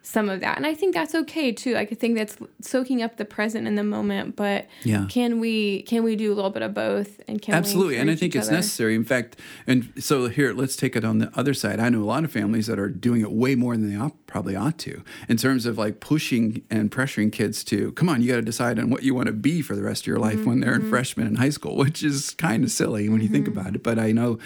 some 0.00 0.30
of 0.30 0.40
that, 0.40 0.56
and 0.56 0.64
I 0.64 0.72
think 0.72 0.94
that's 0.94 1.14
okay 1.14 1.52
too. 1.52 1.74
Like, 1.74 1.92
I 1.92 1.94
think 1.94 2.16
that's 2.16 2.38
soaking 2.62 3.02
up 3.02 3.18
the 3.18 3.26
present 3.26 3.66
in 3.66 3.74
the 3.74 3.84
moment. 3.84 4.36
But 4.36 4.66
Yeah. 4.84 5.04
can 5.10 5.38
we 5.38 5.82
can 5.82 6.02
we 6.02 6.16
do 6.16 6.32
a 6.32 6.34
little 6.34 6.50
bit 6.50 6.62
of 6.62 6.72
both? 6.72 7.20
And 7.28 7.42
can 7.42 7.52
we 7.52 7.58
Absolutely, 7.58 7.96
and 7.98 8.10
I 8.10 8.14
think 8.14 8.34
it's 8.34 8.46
other? 8.46 8.56
necessary. 8.56 8.94
In 8.94 9.04
fact, 9.04 9.36
and 9.66 9.92
so 9.98 10.28
here, 10.28 10.54
let's 10.54 10.76
take 10.76 10.96
it 10.96 11.04
on 11.04 11.18
the 11.18 11.30
other 11.36 11.52
side. 11.52 11.78
I 11.78 11.90
know 11.90 12.00
a 12.02 12.04
lot 12.06 12.24
of 12.24 12.32
families 12.32 12.68
that 12.68 12.78
are 12.78 12.88
doing 12.88 13.20
it 13.20 13.30
way 13.32 13.54
more 13.54 13.76
than 13.76 13.90
they 13.90 13.96
ought, 14.02 14.14
probably 14.26 14.56
ought 14.56 14.78
to, 14.78 15.02
in 15.28 15.36
terms 15.36 15.66
of 15.66 15.76
like 15.76 16.00
pushing 16.00 16.62
and 16.70 16.90
pressuring 16.90 17.30
kids 17.30 17.62
to 17.64 17.92
come 17.92 18.08
on. 18.08 18.22
You 18.22 18.28
got 18.28 18.36
to 18.36 18.42
decide 18.42 18.78
on 18.78 18.88
what 18.88 19.02
you 19.02 19.14
want 19.14 19.26
to 19.26 19.34
be 19.34 19.60
for 19.60 19.76
the 19.76 19.82
rest 19.82 20.04
of 20.04 20.06
your 20.06 20.20
life 20.20 20.46
when 20.46 20.60
they're 20.60 20.78
Mm-hmm. 20.78 20.88
freshmen 20.88 21.26
in 21.26 21.34
high 21.36 21.50
school, 21.50 21.76
which 21.76 22.02
is 22.02 22.30
kind 22.30 22.64
of 22.64 22.70
silly 22.70 23.10
when 23.10 23.20
you 23.20 23.28
think 23.28 23.46
about 23.46 23.74
it. 23.74 23.82
But 23.82 23.98
I 23.98 24.12
know. 24.12 24.38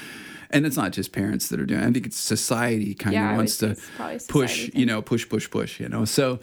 And 0.52 0.66
it's 0.66 0.76
not 0.76 0.92
just 0.92 1.12
parents 1.12 1.49
that 1.49 1.59
are 1.61 1.66
doing. 1.66 1.80
it. 1.80 1.87
I 1.88 1.92
think 1.92 2.06
it's 2.06 2.18
society 2.18 2.94
kind 2.94 3.14
Yeah, 3.14 3.30
of 3.30 3.37
wants 3.37 3.56
to 3.59 3.71
it's 3.71 3.88
probably 3.97 4.16
a 4.16 4.18
push, 4.21 4.50
society 4.66 4.78
you 4.78 4.87
know, 4.87 5.00
push, 5.02 5.28
push, 5.28 5.50
push. 5.50 5.80
You 5.80 5.88
know, 5.88 6.04
so 6.04 6.38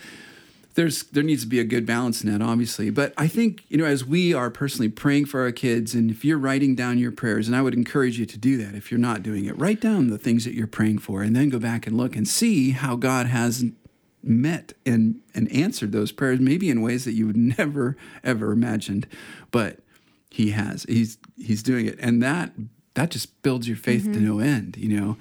there's 0.75 1.03
there 1.03 1.23
needs 1.23 1.41
to 1.43 1.47
be 1.47 1.59
a 1.59 1.63
good 1.63 1.85
balance 1.85 2.23
in 2.23 2.31
that 2.31 2.41
obviously 2.45 2.89
but 2.91 3.11
i 3.17 3.27
think 3.27 3.65
you 3.69 3.77
know 3.77 3.83
as 3.85 4.05
we 4.05 4.33
are 4.35 4.49
personally 4.51 4.87
praying 4.87 5.25
for 5.25 5.41
our 5.41 5.51
kids 5.51 5.93
and 5.95 6.09
if 6.11 6.23
you're 6.23 6.37
writing 6.37 6.75
down 6.75 6.97
your 6.97 7.11
prayers 7.11 7.47
and 7.47 7.57
i 7.57 7.61
would 7.61 7.73
encourage 7.73 8.17
you 8.19 8.25
to 8.25 8.37
do 8.37 8.55
that 8.55 8.75
if 8.75 8.89
you're 8.91 8.99
not 8.99 9.21
doing 9.23 9.45
it 9.45 9.57
write 9.57 9.81
down 9.81 10.07
the 10.07 10.17
things 10.17 10.45
that 10.45 10.53
you're 10.53 10.67
praying 10.67 10.97
for 10.99 11.21
and 11.23 11.35
then 11.35 11.49
go 11.49 11.57
back 11.59 11.85
and 11.87 11.97
look 11.97 12.15
and 12.15 12.27
see 12.27 12.69
how 12.71 12.95
god 12.95 13.25
has 13.25 13.65
met 14.23 14.71
and 14.85 15.19
and 15.33 15.51
answered 15.51 15.91
those 15.91 16.11
prayers 16.11 16.39
maybe 16.39 16.69
in 16.69 16.81
ways 16.81 17.03
that 17.03 17.13
you 17.13 17.25
would 17.25 17.35
never 17.57 17.97
ever 18.23 18.51
imagined 18.51 19.07
but 19.51 19.79
he 20.29 20.51
has 20.51 20.83
he's 20.87 21.17
he's 21.35 21.63
doing 21.63 21.87
it 21.87 21.97
and 21.99 22.21
that 22.21 22.53
that 22.95 23.11
just 23.11 23.41
builds 23.43 23.67
your 23.67 23.77
faith 23.77 24.03
to 24.13 24.19
no 24.19 24.39
end 24.39 24.75
you 24.77 24.89
know? 24.99 25.17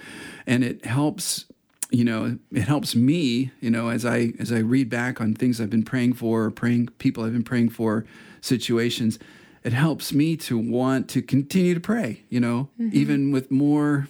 And 0.47 0.65
it 0.65 0.85
helps 0.85 1.45
you 1.91 2.05
know 2.05 2.39
it 2.53 2.63
helps 2.69 2.95
me 2.95 3.51
you 3.61 3.71
know 3.71 3.89
as 3.89 4.05
i 4.05 4.33
as 4.39 4.53
i 4.53 4.59
read 4.59 4.91
back 4.91 5.21
on 5.23 5.33
things 5.35 5.59
i've 5.59 5.71
been 5.71 5.83
praying 5.83 6.13
for 6.13 6.45
or 6.45 6.51
praying 6.51 6.87
people 6.99 7.25
i've 7.25 7.33
been 7.33 7.43
praying 7.43 7.71
for 7.71 8.05
situations 8.43 9.19
it 9.65 9.73
helps 9.73 10.13
me 10.13 10.37
to 10.37 10.59
want 10.59 11.09
to 11.09 11.23
continue 11.23 11.73
to 11.75 11.81
pray 11.81 12.23
you 12.29 12.41
know? 12.41 12.69
Even 12.93 13.33
with 13.33 13.51
more 13.51 14.07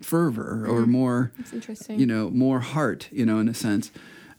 fervor 0.00 0.66
or 0.68 0.86
more 0.86 1.32
It's 1.38 1.52
interesting. 1.52 2.00
you 2.00 2.06
know 2.06 2.30
more 2.30 2.60
heart 2.60 3.08
you 3.12 3.24
know 3.26 3.38
in 3.38 3.48
a 3.48 3.54
sense 3.54 3.90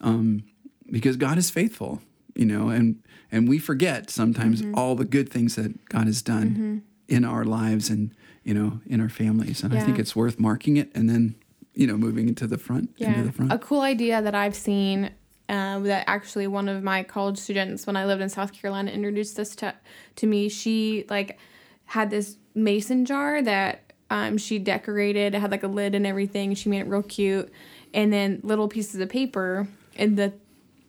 um, 0.01 0.43
because 0.91 1.15
god 1.15 1.37
is 1.37 1.49
faithful 1.49 2.01
you 2.35 2.45
know? 2.45 2.69
And 2.69 3.01
and 3.31 3.47
we 3.47 3.59
forget 3.59 4.09
sometimes 4.09 4.61
Mm-hmm. 4.61 4.75
all 4.75 4.95
the 4.95 5.05
good 5.05 5.29
things 5.29 5.55
that 5.55 5.85
god 5.89 6.07
has 6.07 6.21
done 6.23 6.81
in 7.07 7.23
our 7.23 7.45
lives 7.45 7.89
and 7.91 8.11
you 8.43 8.53
know 8.53 8.79
in 8.87 8.99
our 9.01 9.09
families 9.09 9.63
and 9.63 9.73
i 9.73 9.79
think 9.81 9.97
it's 9.99 10.15
worth 10.15 10.39
marking 10.39 10.77
it 10.77 10.89
and 10.95 11.09
then 11.09 11.35
you 11.73 11.87
know 11.87 11.97
moving 11.97 12.27
into 12.27 12.45
the 12.47 12.57
front 12.57 12.89
into 12.97 13.19
Yeah, 13.19 13.23
the 13.23 13.31
front 13.31 13.51
a 13.51 13.57
cool 13.57 13.81
idea 13.81 14.21
that 14.21 14.35
I've 14.35 14.55
seen 14.55 15.11
um, 15.49 15.83
that 15.83 16.05
actually 16.07 16.47
one 16.47 16.69
of 16.69 16.83
my 16.83 17.03
college 17.03 17.37
students 17.37 17.85
when 17.85 17.95
I 17.97 18.05
lived 18.05 18.21
in 18.21 18.29
South 18.29 18.53
Carolina 18.53 18.91
introduced 18.91 19.35
this 19.35 19.55
to 19.57 19.73
to 20.17 20.27
me. 20.27 20.49
She 20.49 21.05
like 21.09 21.37
had 21.85 22.09
this 22.09 22.37
mason 22.55 23.05
jar 23.05 23.41
that 23.41 23.93
um, 24.09 24.37
she 24.37 24.59
decorated. 24.59 25.35
It 25.35 25.39
had 25.39 25.51
like 25.51 25.63
a 25.63 25.67
lid 25.67 25.95
and 25.95 26.05
everything. 26.07 26.53
She 26.55 26.69
made 26.69 26.79
it 26.81 26.87
real 26.87 27.03
cute, 27.03 27.51
and 27.93 28.11
then 28.13 28.39
little 28.43 28.67
pieces 28.67 28.99
of 29.01 29.09
paper. 29.09 29.67
And 29.95 30.17
the 30.17 30.33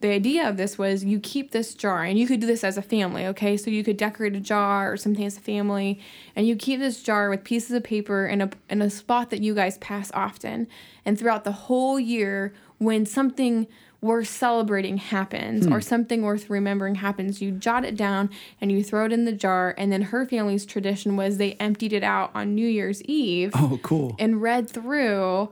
the 0.05 0.11
idea 0.11 0.47
of 0.47 0.59
this 0.59 0.77
was 0.77 1.03
you 1.03 1.19
keep 1.19 1.53
this 1.53 1.75
jar 1.75 2.05
and 2.05 2.19
you 2.19 2.27
could 2.27 2.39
do 2.39 2.47
this 2.47 2.63
as 2.63 2.77
a 2.77 2.83
family 2.83 3.25
okay? 3.25 3.57
So 3.57 3.71
you 3.71 3.83
could 3.83 3.97
decorate 3.97 4.37
a 4.37 4.41
jar 4.41 4.93
or 4.93 4.99
something 4.99 5.25
as 5.25 5.39
a 5.39 5.41
family 5.41 5.99
and 6.37 6.47
you 6.47 6.57
keep 6.57 6.79
this 6.79 7.03
jar 7.03 7.31
with 7.31 7.43
pieces 7.43 7.71
of 7.71 7.85
paper 7.85 8.27
in 8.27 8.43
a 8.43 8.51
in 8.69 8.83
a 8.83 8.91
spot 8.91 9.31
that 9.31 9.41
you 9.41 9.55
guys 9.55 9.79
pass 9.79 10.11
often. 10.13 10.69
And 11.07 11.19
throughout 11.19 11.45
the 11.45 11.53
whole 11.53 11.99
year 11.99 12.53
when 12.77 13.07
something 13.07 13.67
worth 14.03 14.29
celebrating 14.29 14.99
happens 14.99 15.67
or 15.67 15.77
hmm. 15.77 15.81
something 15.81 16.21
worth 16.21 16.51
remembering 16.51 16.97
happens 16.97 17.41
you 17.41 17.51
jot 17.51 17.87
it 17.87 17.97
down 17.97 18.29
and 18.61 18.71
you 18.71 18.85
throw 18.85 19.07
it 19.07 19.13
in 19.13 19.25
the 19.25 19.33
jar 19.33 19.75
and 19.79 19.91
then 19.91 20.03
her 20.03 20.27
family's 20.27 20.67
tradition 20.67 21.17
was 21.17 21.39
they 21.39 21.53
emptied 21.55 21.95
it 21.95 22.03
out 22.03 22.31
on 22.35 22.55
new 22.55 22.69
year's 22.69 23.01
eve 23.05 23.51
oh 23.55 23.81
cool. 23.83 24.15
and 24.19 24.43
read 24.43 24.69
through 24.69 25.49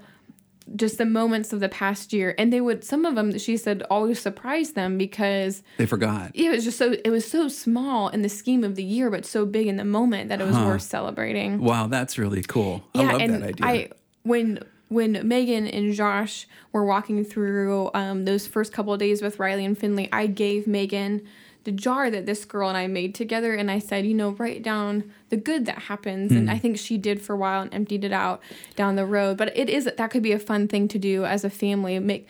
just 0.77 0.99
the 0.99 1.05
moments 1.05 1.53
of 1.53 1.61
the 1.61 1.69
past 1.69 2.13
year. 2.13 2.35
And 2.39 2.53
they 2.53 2.61
would 2.61 2.85
some 2.85 3.05
of 3.05 3.15
them 3.15 3.39
she 3.39 3.57
said 3.57 3.83
always 3.91 4.21
surprise 4.21 4.73
them 4.73 4.99
because 4.99 5.63
they 5.77 5.87
forgot. 5.87 6.31
It 6.35 6.51
was 6.51 6.65
just 6.65 6.79
so 6.79 6.97
it 7.05 7.11
was 7.11 7.31
so 7.31 7.49
small 7.49 8.09
in 8.09 8.23
the 8.23 8.29
scheme 8.29 8.65
of 8.65 8.75
the 8.77 8.85
year 8.85 9.11
but 9.11 9.25
so 9.25 9.47
big 9.47 9.67
in 9.67 9.77
the 9.77 9.85
moment 9.85 10.29
that 10.29 10.41
it 10.41 10.47
was 10.47 10.57
worth 10.57 10.83
celebrating. 10.83 11.59
Wow 11.59 11.87
that's 11.87 12.19
really 12.19 12.43
cool. 12.43 12.85
I 12.95 13.05
love 13.05 13.21
and 13.21 13.35
that 13.35 13.43
idea. 13.43 13.67
I 13.67 13.89
when 14.23 14.61
when 14.89 15.27
Megan 15.27 15.67
and 15.67 15.95
Josh 15.95 16.47
were 16.73 16.85
walking 16.85 17.25
through 17.25 17.91
um, 17.95 18.27
those 18.27 18.47
first 18.47 18.73
couple 18.73 18.93
of 18.93 19.01
days 19.01 19.23
with 19.23 19.39
Riley 19.39 19.65
and 19.65 19.77
Finley, 19.77 20.09
I 20.13 20.27
gave 20.27 20.67
Megan 20.67 21.27
the 21.65 21.73
jar 21.73 22.11
that 22.11 22.27
this 22.27 22.45
girl 22.45 22.69
and 22.69 22.77
I 22.77 22.87
made 22.87 23.15
together, 23.15 23.55
and 23.55 23.71
I 23.71 23.79
said, 23.79 24.05
you 24.07 24.15
know, 24.15 24.31
write 24.31 24.63
down 24.63 25.05
the 25.29 25.37
good 25.37 25.67
that 25.67 25.79
happens. 25.79 26.33
And 26.33 26.49
Hmm. 26.49 26.55
I 26.55 26.59
think 26.59 26.79
she 26.79 26.99
did 26.99 27.23
for 27.23 27.35
a 27.35 27.37
while 27.37 27.63
and 27.63 27.73
emptied 27.73 28.05
it 28.05 28.13
out 28.13 28.41
down 28.77 28.97
the 28.97 29.07
road. 29.07 29.37
But 29.37 29.57
it 29.57 29.69
is 29.71 29.85
that 29.85 30.11
could 30.11 30.23
be 30.23 30.33
a 30.33 30.39
fun 30.39 30.69
thing 30.69 30.89
to 30.89 30.99
do 30.99 31.25
as 31.25 31.45
a 31.45 31.51
family. 31.51 31.99
Make 31.99 32.27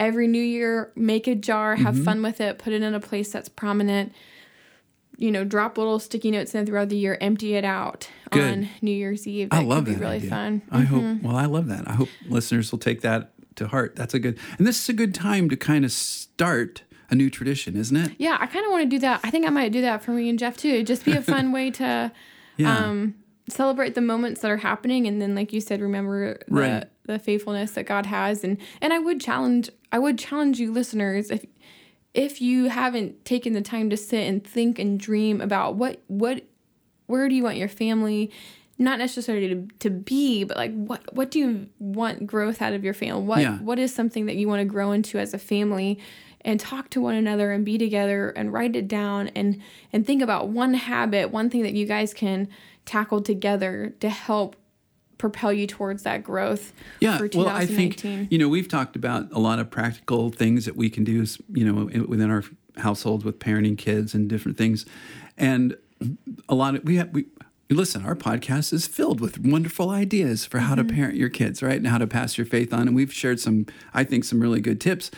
every 0.00 0.26
New 0.26 0.42
Year, 0.42 0.90
make 0.96 1.26
a 1.26 1.34
jar, 1.34 1.76
have 1.76 1.94
Mm-hmm. 1.94 2.04
fun 2.04 2.22
with 2.22 2.40
it, 2.40 2.58
put 2.58 2.72
it 2.72 2.82
in 2.82 2.94
a 2.94 3.00
place 3.00 3.30
that's 3.32 3.48
prominent. 3.48 4.12
You 5.16 5.30
know, 5.30 5.44
drop 5.44 5.78
little 5.78 6.00
sticky 6.00 6.32
notes 6.32 6.54
in 6.56 6.66
throughout 6.66 6.88
the 6.88 6.96
year, 6.96 7.16
empty 7.20 7.54
it 7.54 7.64
out 7.64 8.08
Good. 8.30 8.42
on 8.52 8.68
New 8.82 8.90
Year's 8.90 9.28
Eve. 9.28 9.48
I 9.52 9.62
love 9.62 9.84
could 9.84 9.90
be 9.90 9.92
that 9.94 10.00
really 10.00 10.16
idea. 10.16 10.30
fun. 10.30 10.62
I 10.72 10.80
hope. 10.80 11.22
Well, 11.22 11.36
I 11.36 11.44
love 11.44 11.68
that. 11.68 11.86
I 11.88 11.92
hope 11.92 12.08
listeners 12.28 12.72
will 12.72 12.80
take 12.80 13.02
that 13.02 13.30
to 13.56 13.68
heart. 13.68 13.94
That's 13.94 14.14
a 14.14 14.18
good. 14.18 14.38
And 14.58 14.66
this 14.66 14.82
is 14.82 14.88
a 14.88 14.92
good 14.92 15.14
time 15.14 15.48
to 15.50 15.56
kind 15.56 15.84
of 15.84 15.92
start 15.92 16.82
a 17.10 17.14
new 17.14 17.30
tradition, 17.30 17.76
isn't 17.76 17.96
it? 17.96 18.12
Yeah, 18.18 18.36
I 18.40 18.46
kind 18.46 18.64
of 18.64 18.70
want 18.72 18.82
to 18.84 18.88
do 18.88 18.98
that. 19.00 19.20
I 19.24 19.30
think 19.30 19.46
I 19.46 19.50
might 19.50 19.72
do 19.72 19.80
that 19.82 20.02
for 20.02 20.10
me 20.12 20.28
and 20.28 20.38
Jeff 20.38 20.56
too. 20.56 20.68
It'd 20.68 20.86
just 20.86 21.04
be 21.04 21.12
a 21.12 21.22
fun 21.34 21.52
way 21.52 21.70
to 21.72 22.12
Yeah. 22.56 22.76
um, 22.78 23.14
celebrate 23.48 23.94
the 23.94 24.00
moments 24.00 24.40
that 24.40 24.50
are 24.50 24.56
happening, 24.56 25.06
and 25.06 25.20
then, 25.20 25.34
like 25.34 25.52
you 25.52 25.60
said, 25.60 25.80
remember 25.80 26.38
the, 26.48 26.54
Right. 26.54 26.84
the 27.04 27.18
faithfulness 27.18 27.72
that 27.72 27.84
God 27.84 28.06
has. 28.06 28.42
And 28.44 28.58
and 28.80 28.92
I 28.92 28.98
would 28.98 29.20
challenge, 29.20 29.70
I 29.92 29.98
would 29.98 30.18
challenge 30.18 30.58
you, 30.60 30.72
listeners, 30.72 31.30
if 31.30 31.44
if 32.14 32.40
you 32.40 32.66
haven't 32.68 33.24
taken 33.24 33.52
the 33.54 33.60
time 33.60 33.90
to 33.90 33.96
sit 33.96 34.22
and 34.28 34.42
think 34.46 34.78
and 34.78 34.98
dream 35.00 35.40
about 35.40 35.74
what 35.74 36.00
what 36.06 36.42
where 37.06 37.28
do 37.28 37.34
you 37.34 37.42
want 37.42 37.56
your 37.56 37.68
family 37.68 38.30
not 38.78 38.98
necessarily 38.98 39.48
to, 39.48 39.68
to 39.80 39.90
be 39.90 40.42
but 40.44 40.56
like 40.56 40.72
what 40.72 41.02
what 41.14 41.30
do 41.30 41.38
you 41.40 41.68
want 41.78 42.26
growth 42.26 42.62
out 42.62 42.72
of 42.72 42.82
your 42.84 42.94
family 42.94 43.22
what 43.22 43.40
Yeah. 43.40 43.58
what 43.58 43.78
is 43.78 43.92
something 43.94 44.26
that 44.26 44.36
you 44.36 44.48
want 44.48 44.60
to 44.60 44.64
grow 44.64 44.92
into 44.92 45.18
as 45.18 45.34
a 45.34 45.38
family 45.38 45.98
and 46.44 46.60
talk 46.60 46.90
to 46.90 47.00
one 47.00 47.14
another 47.14 47.52
and 47.52 47.64
be 47.64 47.78
together 47.78 48.30
and 48.30 48.52
write 48.52 48.76
it 48.76 48.88
down 48.88 49.28
and 49.28 49.60
and 49.92 50.06
think 50.06 50.22
about 50.22 50.48
one 50.48 50.74
habit 50.74 51.30
one 51.30 51.50
thing 51.50 51.62
that 51.62 51.74
you 51.74 51.86
guys 51.86 52.12
can 52.12 52.48
tackle 52.84 53.22
together 53.22 53.94
to 54.00 54.08
help 54.08 54.56
propel 55.16 55.52
you 55.52 55.66
towards 55.66 56.02
that 56.02 56.22
growth 56.22 56.72
Yeah, 57.00 57.18
for 57.18 57.28
well, 57.34 57.48
I 57.48 57.66
think 57.66 58.02
you 58.04 58.38
know 58.38 58.48
we've 58.48 58.68
talked 58.68 58.96
about 58.96 59.32
a 59.32 59.38
lot 59.38 59.58
of 59.58 59.70
practical 59.70 60.30
things 60.30 60.66
that 60.66 60.76
we 60.76 60.90
can 60.90 61.04
do, 61.04 61.24
you 61.52 61.64
know, 61.64 62.04
within 62.06 62.30
our 62.30 62.44
households 62.76 63.24
with 63.24 63.38
parenting 63.38 63.78
kids 63.78 64.14
and 64.14 64.28
different 64.28 64.58
things, 64.58 64.84
and 65.38 65.76
a 66.48 66.54
lot 66.54 66.74
of 66.74 66.84
we 66.84 66.96
have 66.96 67.10
we 67.12 67.26
listen. 67.70 68.04
Our 68.04 68.14
podcast 68.14 68.72
is 68.72 68.86
filled 68.86 69.20
with 69.20 69.38
wonderful 69.38 69.90
ideas 69.90 70.44
for 70.44 70.58
how 70.58 70.74
to 70.74 70.84
mm-hmm. 70.84 70.96
parent 70.96 71.16
your 71.16 71.28
kids, 71.28 71.62
right, 71.62 71.76
and 71.76 71.86
how 71.86 71.98
to 71.98 72.06
pass 72.06 72.36
your 72.36 72.46
faith 72.46 72.72
on. 72.72 72.88
And 72.88 72.96
we've 72.96 73.12
shared 73.12 73.40
some, 73.40 73.66
I 73.92 74.04
think, 74.04 74.24
some 74.24 74.40
really 74.40 74.60
good 74.60 74.80
tips. 74.80 75.10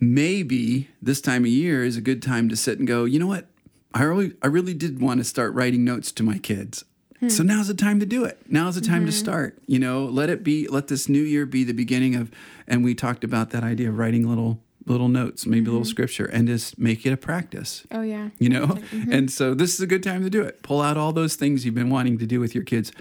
Maybe 0.00 0.88
this 1.02 1.20
time 1.20 1.44
of 1.44 1.50
year 1.50 1.84
is 1.84 1.96
a 1.96 2.00
good 2.00 2.22
time 2.22 2.48
to 2.48 2.56
sit 2.56 2.78
and 2.78 2.86
go. 2.86 3.04
You 3.04 3.18
know 3.18 3.26
what? 3.26 3.46
I 3.94 4.02
really, 4.02 4.32
I 4.42 4.46
really 4.46 4.74
did 4.74 5.00
want 5.00 5.18
to 5.18 5.24
start 5.24 5.54
writing 5.54 5.84
notes 5.84 6.12
to 6.12 6.22
my 6.22 6.38
kids 6.38 6.84
hmm. 7.18 7.28
So 7.28 7.42
now's 7.42 7.68
the 7.68 7.74
time 7.74 8.00
to 8.00 8.06
do 8.06 8.24
it. 8.24 8.40
Now's 8.48 8.74
the 8.76 8.80
time 8.80 9.06
to 9.06 9.12
mm-hmm. 9.12 9.18
start. 9.18 9.58
You 9.66 9.78
know, 9.78 10.04
let 10.04 10.30
it 10.30 10.44
be. 10.44 10.68
Let 10.68 10.88
this 10.88 11.08
new 11.08 11.22
year 11.22 11.46
be 11.46 11.64
the 11.64 11.72
beginning 11.72 12.14
of. 12.14 12.30
And 12.66 12.84
we 12.84 12.94
talked 12.94 13.24
about 13.24 13.50
that 13.50 13.64
idea 13.64 13.88
of 13.88 13.98
writing 13.98 14.28
little 14.28 14.60
little 14.86 15.08
notes, 15.08 15.46
maybe 15.46 15.66
a 15.66 15.70
little 15.70 15.80
mm-hmm. 15.80 15.90
scripture, 15.90 16.26
and 16.26 16.48
just 16.48 16.78
make 16.78 17.04
it 17.04 17.12
a 17.12 17.16
practice. 17.16 17.84
Oh 17.90 18.02
yeah. 18.02 18.30
You 18.38 18.48
know, 18.48 18.66
mm-hmm. 18.66 19.12
and 19.12 19.30
so 19.30 19.54
this 19.54 19.74
is 19.74 19.80
a 19.80 19.86
good 19.86 20.02
time 20.02 20.22
to 20.22 20.30
do 20.30 20.42
it. 20.42 20.62
Pull 20.62 20.80
out 20.80 20.96
all 20.96 21.12
those 21.12 21.34
things 21.34 21.64
you've 21.64 21.74
been 21.74 21.90
wanting 21.90 22.18
to 22.18 22.26
do 22.26 22.40
with 22.40 22.54
your 22.54 22.64
kids. 22.64 22.92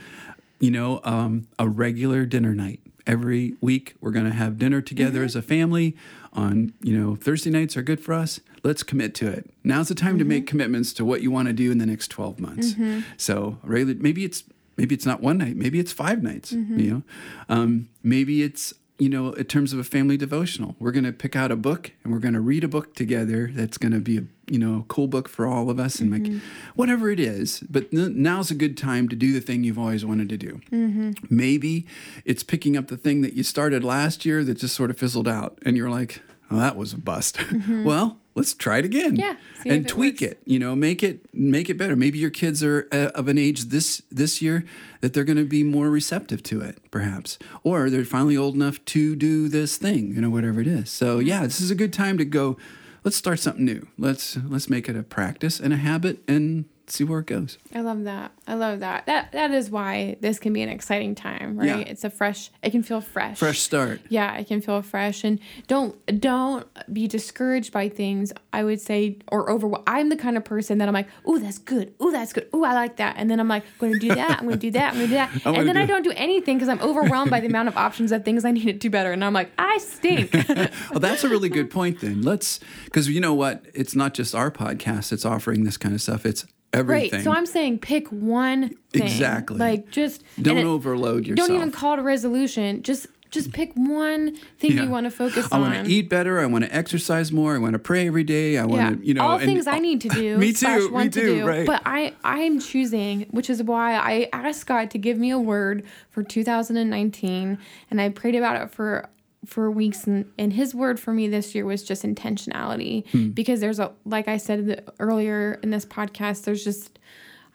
You 0.59 0.71
know, 0.71 1.01
um, 1.03 1.47
a 1.59 1.67
regular 1.67 2.25
dinner 2.25 2.55
night 2.55 2.79
every 3.05 3.55
week. 3.61 3.95
We're 4.01 4.11
going 4.11 4.25
to 4.25 4.33
have 4.33 4.57
dinner 4.57 4.81
together 4.81 5.23
as 5.23 5.35
a 5.35 5.41
family. 5.41 5.95
On 6.37 6.71
you 6.81 6.97
know 6.97 7.15
Thursday 7.15 7.49
nights 7.49 7.75
are 7.75 7.81
good 7.81 7.99
for 7.99 8.13
us. 8.13 8.39
Let's 8.63 8.83
commit 8.83 9.15
to 9.15 9.27
it. 9.27 9.49
Now's 9.63 9.87
the 9.87 9.95
time 9.95 10.19
to 10.19 10.23
make 10.23 10.43
mm-hmm. 10.43 10.49
commitments 10.49 10.93
to 10.93 11.03
what 11.03 11.21
you 11.21 11.31
want 11.31 11.47
to 11.47 11.53
do 11.53 11.71
in 11.71 11.79
the 11.79 11.85
next 11.87 12.09
twelve 12.09 12.39
months. 12.39 12.73
Mm-hmm. 12.73 13.01
So 13.17 13.57
maybe 13.63 14.23
it's 14.23 14.43
maybe 14.77 14.93
it's 14.93 15.05
not 15.05 15.19
one 15.19 15.39
night. 15.39 15.55
Maybe 15.57 15.79
it's 15.79 15.91
five 15.91 16.21
nights. 16.21 16.53
Mm-hmm. 16.53 16.79
You 16.79 16.91
know, 16.91 17.03
um, 17.49 17.89
maybe 18.03 18.43
it's 18.43 18.73
you 18.99 19.09
know, 19.09 19.31
in 19.33 19.45
terms 19.45 19.73
of 19.73 19.79
a 19.79 19.83
family 19.83 20.17
devotional, 20.17 20.75
we're 20.79 20.91
going 20.91 21.03
to 21.03 21.11
pick 21.11 21.35
out 21.35 21.51
a 21.51 21.55
book 21.55 21.91
and 22.03 22.11
we're 22.11 22.19
going 22.19 22.33
to 22.33 22.39
read 22.39 22.63
a 22.63 22.67
book 22.67 22.95
together. 22.95 23.49
That's 23.53 23.77
going 23.77 23.91
to 23.91 23.99
be 23.99 24.17
a 24.17 24.23
you 24.47 24.57
know 24.57 24.85
cool 24.87 25.07
book 25.07 25.29
for 25.29 25.45
all 25.45 25.69
of 25.69 25.79
us 25.79 25.99
and 25.99 26.11
like 26.11 26.23
mm-hmm. 26.23 26.39
whatever 26.75 27.11
it 27.11 27.19
is. 27.19 27.63
But 27.69 27.87
n- 27.93 28.21
now's 28.21 28.49
a 28.49 28.55
good 28.55 28.77
time 28.77 29.07
to 29.09 29.15
do 29.15 29.33
the 29.33 29.41
thing 29.41 29.63
you've 29.63 29.77
always 29.77 30.03
wanted 30.03 30.29
to 30.29 30.37
do. 30.37 30.61
Mm-hmm. 30.71 31.11
Maybe 31.29 31.85
it's 32.25 32.43
picking 32.43 32.75
up 32.75 32.87
the 32.87 32.97
thing 32.97 33.21
that 33.21 33.33
you 33.33 33.43
started 33.43 33.83
last 33.83 34.25
year 34.25 34.43
that 34.43 34.55
just 34.55 34.75
sort 34.75 34.89
of 34.89 34.97
fizzled 34.97 35.27
out, 35.27 35.59
and 35.63 35.77
you're 35.77 35.91
like, 35.91 36.21
"Oh, 36.49 36.57
that 36.57 36.75
was 36.75 36.93
a 36.93 36.97
bust." 36.97 37.37
Mm-hmm. 37.37 37.83
well, 37.85 38.17
let's 38.37 38.53
try 38.53 38.77
it 38.77 38.85
again. 38.85 39.15
Yeah, 39.15 39.35
and 39.65 39.85
it 39.85 39.87
tweak 39.87 40.21
works. 40.21 40.33
it. 40.33 40.41
You 40.45 40.59
know, 40.59 40.75
make 40.75 41.03
it 41.03 41.25
make 41.33 41.69
it 41.69 41.77
better. 41.77 41.95
Maybe 41.95 42.19
your 42.19 42.29
kids 42.29 42.63
are 42.63 42.87
uh, 42.91 43.09
of 43.15 43.27
an 43.27 43.37
age 43.37 43.65
this 43.65 44.01
this 44.09 44.41
year 44.41 44.63
that 45.01 45.13
they're 45.13 45.25
going 45.25 45.37
to 45.37 45.45
be 45.45 45.63
more 45.63 45.89
receptive 45.89 46.43
to 46.43 46.61
it, 46.61 46.77
perhaps, 46.91 47.37
or 47.63 47.89
they're 47.89 48.05
finally 48.05 48.37
old 48.37 48.55
enough 48.55 48.83
to 48.85 49.15
do 49.15 49.49
this 49.49 49.77
thing. 49.77 50.13
You 50.13 50.21
know, 50.21 50.29
whatever 50.29 50.61
it 50.61 50.67
is. 50.67 50.89
So 50.89 51.19
yeah, 51.19 51.43
this 51.43 51.59
is 51.59 51.71
a 51.71 51.75
good 51.75 51.91
time 51.91 52.17
to 52.19 52.25
go. 52.25 52.55
Let's 53.03 53.17
start 53.17 53.39
something 53.39 53.65
new. 53.65 53.87
Let's 53.97 54.37
let's 54.47 54.69
make 54.69 54.87
it 54.87 54.95
a 54.95 55.03
practice 55.03 55.59
and 55.59 55.73
a 55.73 55.77
habit 55.77 56.19
and 56.27 56.65
see 56.87 57.03
where 57.03 57.19
it 57.19 57.25
goes. 57.25 57.57
I 57.73 57.81
love 57.81 58.05
that. 58.05 58.31
I 58.47 58.53
love 58.55 58.79
that. 58.79 59.05
That 59.05 59.31
that 59.33 59.51
is 59.51 59.69
why 59.69 60.17
this 60.21 60.39
can 60.39 60.53
be 60.53 60.61
an 60.61 60.69
exciting 60.69 61.15
time, 61.15 61.57
right? 61.57 61.67
Yeah. 61.67 61.77
It's 61.79 62.03
a 62.03 62.09
fresh. 62.09 62.49
It 62.63 62.71
can 62.71 62.83
feel 62.83 63.01
fresh. 63.01 63.37
Fresh 63.37 63.59
start. 63.59 64.01
Yeah, 64.09 64.37
it 64.37 64.47
can 64.47 64.61
feel 64.61 64.81
fresh, 64.81 65.23
and 65.23 65.39
don't 65.67 65.95
don't 66.19 66.65
be 66.93 67.07
discouraged 67.07 67.71
by 67.71 67.89
things. 67.89 68.31
I 68.53 68.63
would 68.63 68.81
say 68.81 69.17
or 69.31 69.49
over. 69.49 69.69
I'm 69.85 70.09
the 70.09 70.15
kind 70.15 70.37
of 70.37 70.45
person 70.45 70.77
that 70.77 70.87
I'm 70.87 70.93
like, 70.93 71.07
oh, 71.25 71.39
that's 71.39 71.57
good. 71.57 71.93
Oh, 71.99 72.11
that's 72.11 72.33
good. 72.33 72.47
Oh, 72.53 72.63
I 72.63 72.73
like 72.73 72.97
that. 72.97 73.15
And 73.17 73.29
then 73.29 73.39
I'm 73.39 73.47
like, 73.47 73.63
I'm 73.63 73.89
going 73.89 73.93
to 73.93 73.99
do 73.99 74.15
that. 74.15 74.39
I'm 74.39 74.45
going 74.45 74.51
to 74.51 74.57
do 74.57 74.71
that. 74.71 74.93
I'm 74.93 74.99
going 74.99 75.09
to 75.09 75.13
do 75.13 75.15
that. 75.15 75.45
and 75.45 75.67
then 75.67 75.75
do- 75.75 75.81
I 75.81 75.85
don't 75.85 76.03
do 76.03 76.13
anything 76.15 76.57
because 76.57 76.69
I'm 76.69 76.81
overwhelmed 76.81 77.31
by 77.31 77.39
the 77.39 77.47
amount 77.47 77.67
of 77.67 77.77
options 77.77 78.11
of 78.11 78.23
things 78.25 78.45
I 78.45 78.51
need 78.51 78.63
to 78.63 78.73
do 78.73 78.89
better. 78.89 79.11
And 79.11 79.23
I'm 79.23 79.33
like, 79.33 79.51
I 79.57 79.77
stink. 79.77 80.33
well, 80.89 80.99
that's 80.99 81.23
a 81.23 81.29
really 81.29 81.49
good 81.49 81.69
point. 81.69 82.01
Then 82.01 82.21
let's 82.21 82.59
because 82.85 83.09
you 83.09 83.19
know 83.19 83.33
what? 83.33 83.65
It's 83.73 83.95
not 83.95 84.13
just 84.13 84.33
our 84.33 84.51
podcast. 84.51 85.09
that's 85.09 85.25
offering 85.25 85.63
this 85.63 85.77
kind 85.77 85.93
of 85.93 86.01
stuff. 86.01 86.25
It's 86.25 86.45
everything. 86.73 87.11
Right. 87.19 87.23
So 87.23 87.31
I'm 87.31 87.45
saying 87.45 87.79
pick 87.79 88.07
one 88.09 88.69
thing. 88.91 89.03
Exactly. 89.03 89.57
Like 89.57 89.89
just 89.91 90.23
Don't 90.41 90.57
it- 90.57 90.65
overload 90.65 91.25
yourself. 91.27 91.47
Don't 91.47 91.57
even 91.57 91.71
call 91.71 91.93
it 91.93 91.99
a 91.99 92.03
resolution. 92.03 92.83
Just 92.83 93.07
just 93.29 93.51
pick 93.51 93.73
one 93.75 94.37
thing 94.57 94.77
Yeah. 94.77 94.83
you 94.83 94.89
want 94.89 95.03
to 95.03 95.11
focus 95.11 95.49
I 95.51 95.57
on. 95.57 95.63
I 95.63 95.67
want 95.75 95.87
to 95.87 95.91
eat 95.93 96.09
better. 96.09 96.39
I 96.39 96.45
want 96.45 96.63
to 96.63 96.73
exercise 96.73 97.29
more. 97.29 97.55
I 97.55 97.57
want 97.57 97.73
to 97.73 97.79
pray 97.79 98.07
every 98.07 98.23
day. 98.23 98.57
I 98.57 98.63
want 98.63 98.81
Yeah, 98.81 98.89
to, 98.91 99.05
you 99.05 99.13
know, 99.15 99.21
all 99.21 99.35
and- 99.35 99.43
things 99.45 99.67
I 99.67 99.79
need 99.79 99.99
to 100.01 100.09
do. 100.09 100.37
me 100.39 100.53
too. 100.53 100.65
Me 100.67 100.87
want 100.87 101.13
to 101.13 101.19
too. 101.19 101.35
do. 101.41 101.45
Right. 101.45 101.65
But 101.67 101.81
I 101.85 102.13
I'm 102.23 102.59
choosing, 102.61 103.27
which 103.31 103.49
is 103.49 103.61
why 103.61 103.95
I 103.95 104.29
asked 104.31 104.65
God 104.65 104.89
to 104.91 104.97
give 104.97 105.17
me 105.17 105.29
a 105.31 105.39
word 105.39 105.83
for 106.09 106.23
2019, 106.23 107.57
and 107.91 108.01
I 108.01 108.09
prayed 108.09 108.35
about 108.35 108.61
it 108.61 108.71
for 108.71 109.09
for 109.47 109.71
weeks 109.71 110.05
and, 110.05 110.25
and 110.37 110.53
his 110.53 110.75
word 110.75 110.99
for 110.99 111.11
me 111.13 111.27
this 111.27 111.55
year 111.55 111.65
was 111.65 111.81
just 111.83 112.03
intentionality 112.03 113.07
Hmm. 113.11 113.29
because 113.29 113.59
there's 113.61 113.79
a 113.79 113.91
like 114.05 114.27
I 114.27 114.37
said 114.37 114.83
earlier 114.99 115.59
in 115.63 115.69
this 115.71 115.85
podcast 115.85 116.43
there's 116.43 116.63
just 116.63 116.99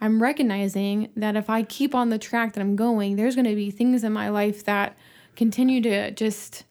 I'm 0.01 0.21
recognizing 0.23 1.11
that 1.17 1.37
if 1.37 1.49
I 1.49 1.63
keep 1.63 1.95
on 1.95 2.09
the 2.09 2.19
track 2.19 2.55
that 2.55 2.61
I'm 2.61 2.75
going 2.77 3.17
there's 3.17 3.35
going 3.37 3.47
to 3.47 3.55
be 3.55 3.71
things 3.71 4.03
in 4.05 4.13
my 4.13 4.31
life 4.31 4.65
that 4.65 4.97
continue 5.37 5.81
to 5.83 6.11
just 6.13 6.65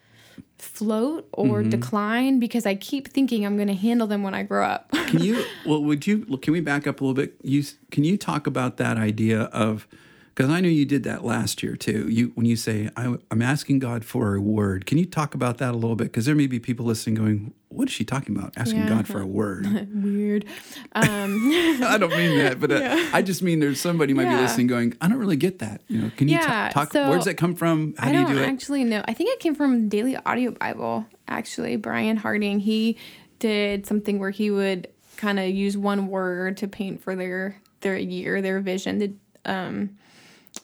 float 0.57 1.27
or 1.33 1.61
Mm-hmm. 1.61 1.69
decline 1.69 2.39
because 2.39 2.65
I 2.65 2.75
keep 2.75 3.07
thinking 3.07 3.45
I'm 3.45 3.55
going 3.55 3.67
to 3.67 3.73
handle 3.73 4.05
them 4.07 4.21
when 4.23 4.33
I 4.35 4.43
grow 4.43 4.65
up. 4.65 4.91
can 4.91 5.19
you? 5.23 5.43
Well, 5.65 5.83
would 5.83 6.05
you? 6.07 6.25
Can 6.37 6.53
we 6.53 6.61
back 6.61 6.85
up 6.87 7.01
a 7.01 7.03
little 7.03 7.13
bit? 7.15 7.35
You 7.43 7.63
can 7.91 8.03
you 8.03 8.17
talk 8.17 8.47
about 8.47 8.77
that 8.77 8.97
idea 8.97 9.41
of? 9.43 9.87
Because 10.41 10.55
I 10.55 10.59
know 10.59 10.69
you 10.69 10.85
did 10.85 11.03
that 11.03 11.23
last 11.23 11.61
year 11.61 11.75
too. 11.75 12.09
You 12.09 12.31
when 12.33 12.47
you 12.47 12.55
say 12.55 12.89
I, 12.97 13.15
I'm 13.29 13.43
asking 13.43 13.77
God 13.77 14.03
for 14.03 14.33
a 14.33 14.41
word. 14.41 14.87
Can 14.87 14.97
you 14.97 15.05
talk 15.05 15.35
about 15.35 15.59
that 15.59 15.69
a 15.69 15.77
little 15.77 15.95
bit? 15.95 16.05
Because 16.05 16.25
there 16.25 16.33
may 16.33 16.47
be 16.47 16.57
people 16.59 16.83
listening 16.83 17.13
going, 17.13 17.53
"What 17.67 17.87
is 17.89 17.93
she 17.93 18.03
talking 18.03 18.35
about? 18.35 18.57
Asking 18.57 18.79
Yeah. 18.79 18.89
God 18.89 19.07
for 19.07 19.21
a 19.21 19.27
word." 19.27 19.67
Weird. 19.93 20.45
Um, 20.93 21.51
I 21.83 21.95
don't 21.99 22.15
mean 22.15 22.39
that, 22.39 22.59
but 22.59 22.71
uh, 22.71 22.81
I 23.13 23.21
just 23.21 23.43
mean 23.43 23.59
there's 23.59 23.79
somebody 23.79 24.15
might 24.15 24.29
be 24.29 24.35
listening 24.35 24.65
going, 24.65 24.97
"I 24.99 25.09
don't 25.09 25.19
really 25.19 25.35
get 25.35 25.59
that." 25.59 25.83
You 25.87 25.99
know, 26.01 26.11
can 26.17 26.27
you 26.27 26.37
Yeah, 26.37 26.71
talk? 26.73 26.91
so 26.91 27.05
does 27.13 27.25
that 27.25 27.35
come 27.35 27.53
from? 27.53 27.93
How 27.99 28.07
I 28.07 28.11
do 28.11 28.17
you 28.21 28.25
do 28.25 28.39
it? 28.41 28.47
actually 28.49 28.83
know. 28.83 29.03
I 29.07 29.13
think 29.13 29.29
it 29.29 29.39
came 29.41 29.53
from 29.53 29.89
Daily 29.89 30.17
Audio 30.25 30.49
Bible, 30.49 31.05
actually. 31.27 31.75
Brian 31.75 32.17
Hardin, 32.17 32.57
he 32.57 32.97
did 33.37 33.85
something 33.85 34.17
where 34.17 34.31
he 34.31 34.49
would 34.49 34.87
kind 35.17 35.39
of 35.39 35.49
use 35.49 35.77
one 35.77 36.07
word 36.07 36.57
to 36.57 36.67
paint 36.67 37.03
for 37.03 37.15
their 37.15 37.61
their 37.81 37.95
year, 37.95 38.41
their 38.41 38.59
vision. 38.59 38.97
The, 38.97 39.13
um, 39.45 39.97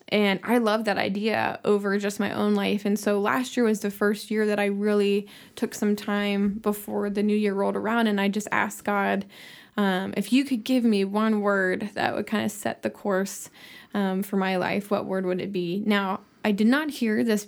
and 0.09 0.39
I 0.43 0.57
love 0.57 0.85
that 0.85 0.97
idea 0.97 1.59
over 1.65 1.97
just 1.97 2.19
my 2.19 2.31
own 2.31 2.55
life. 2.55 2.85
And 2.85 2.97
so 2.97 3.19
last 3.19 3.57
year 3.57 3.65
was 3.65 3.81
the 3.81 3.91
first 3.91 4.31
year 4.31 4.45
that 4.45 4.59
I 4.59 4.65
really 4.65 5.27
took 5.55 5.73
some 5.73 5.95
time 5.95 6.59
before 6.61 7.09
the 7.09 7.23
new 7.23 7.35
year 7.35 7.53
rolled 7.53 7.75
around, 7.75 8.07
and 8.07 8.19
I 8.19 8.29
just 8.29 8.47
asked 8.51 8.83
God 8.83 9.25
um, 9.77 10.13
if 10.17 10.33
you 10.33 10.43
could 10.43 10.63
give 10.63 10.83
me 10.83 11.05
one 11.05 11.41
word 11.41 11.91
that 11.93 12.15
would 12.15 12.25
kind 12.25 12.43
of 12.43 12.51
set 12.51 12.81
the 12.81 12.89
course 12.89 13.49
um, 13.93 14.23
for 14.23 14.35
my 14.35 14.57
life. 14.57 14.89
What 14.89 15.05
word 15.05 15.25
would 15.25 15.39
it 15.39 15.51
be? 15.51 15.83
Now, 15.85 16.21
I 16.43 16.51
did 16.51 16.67
not 16.67 16.89
hear 16.89 17.23
this 17.23 17.47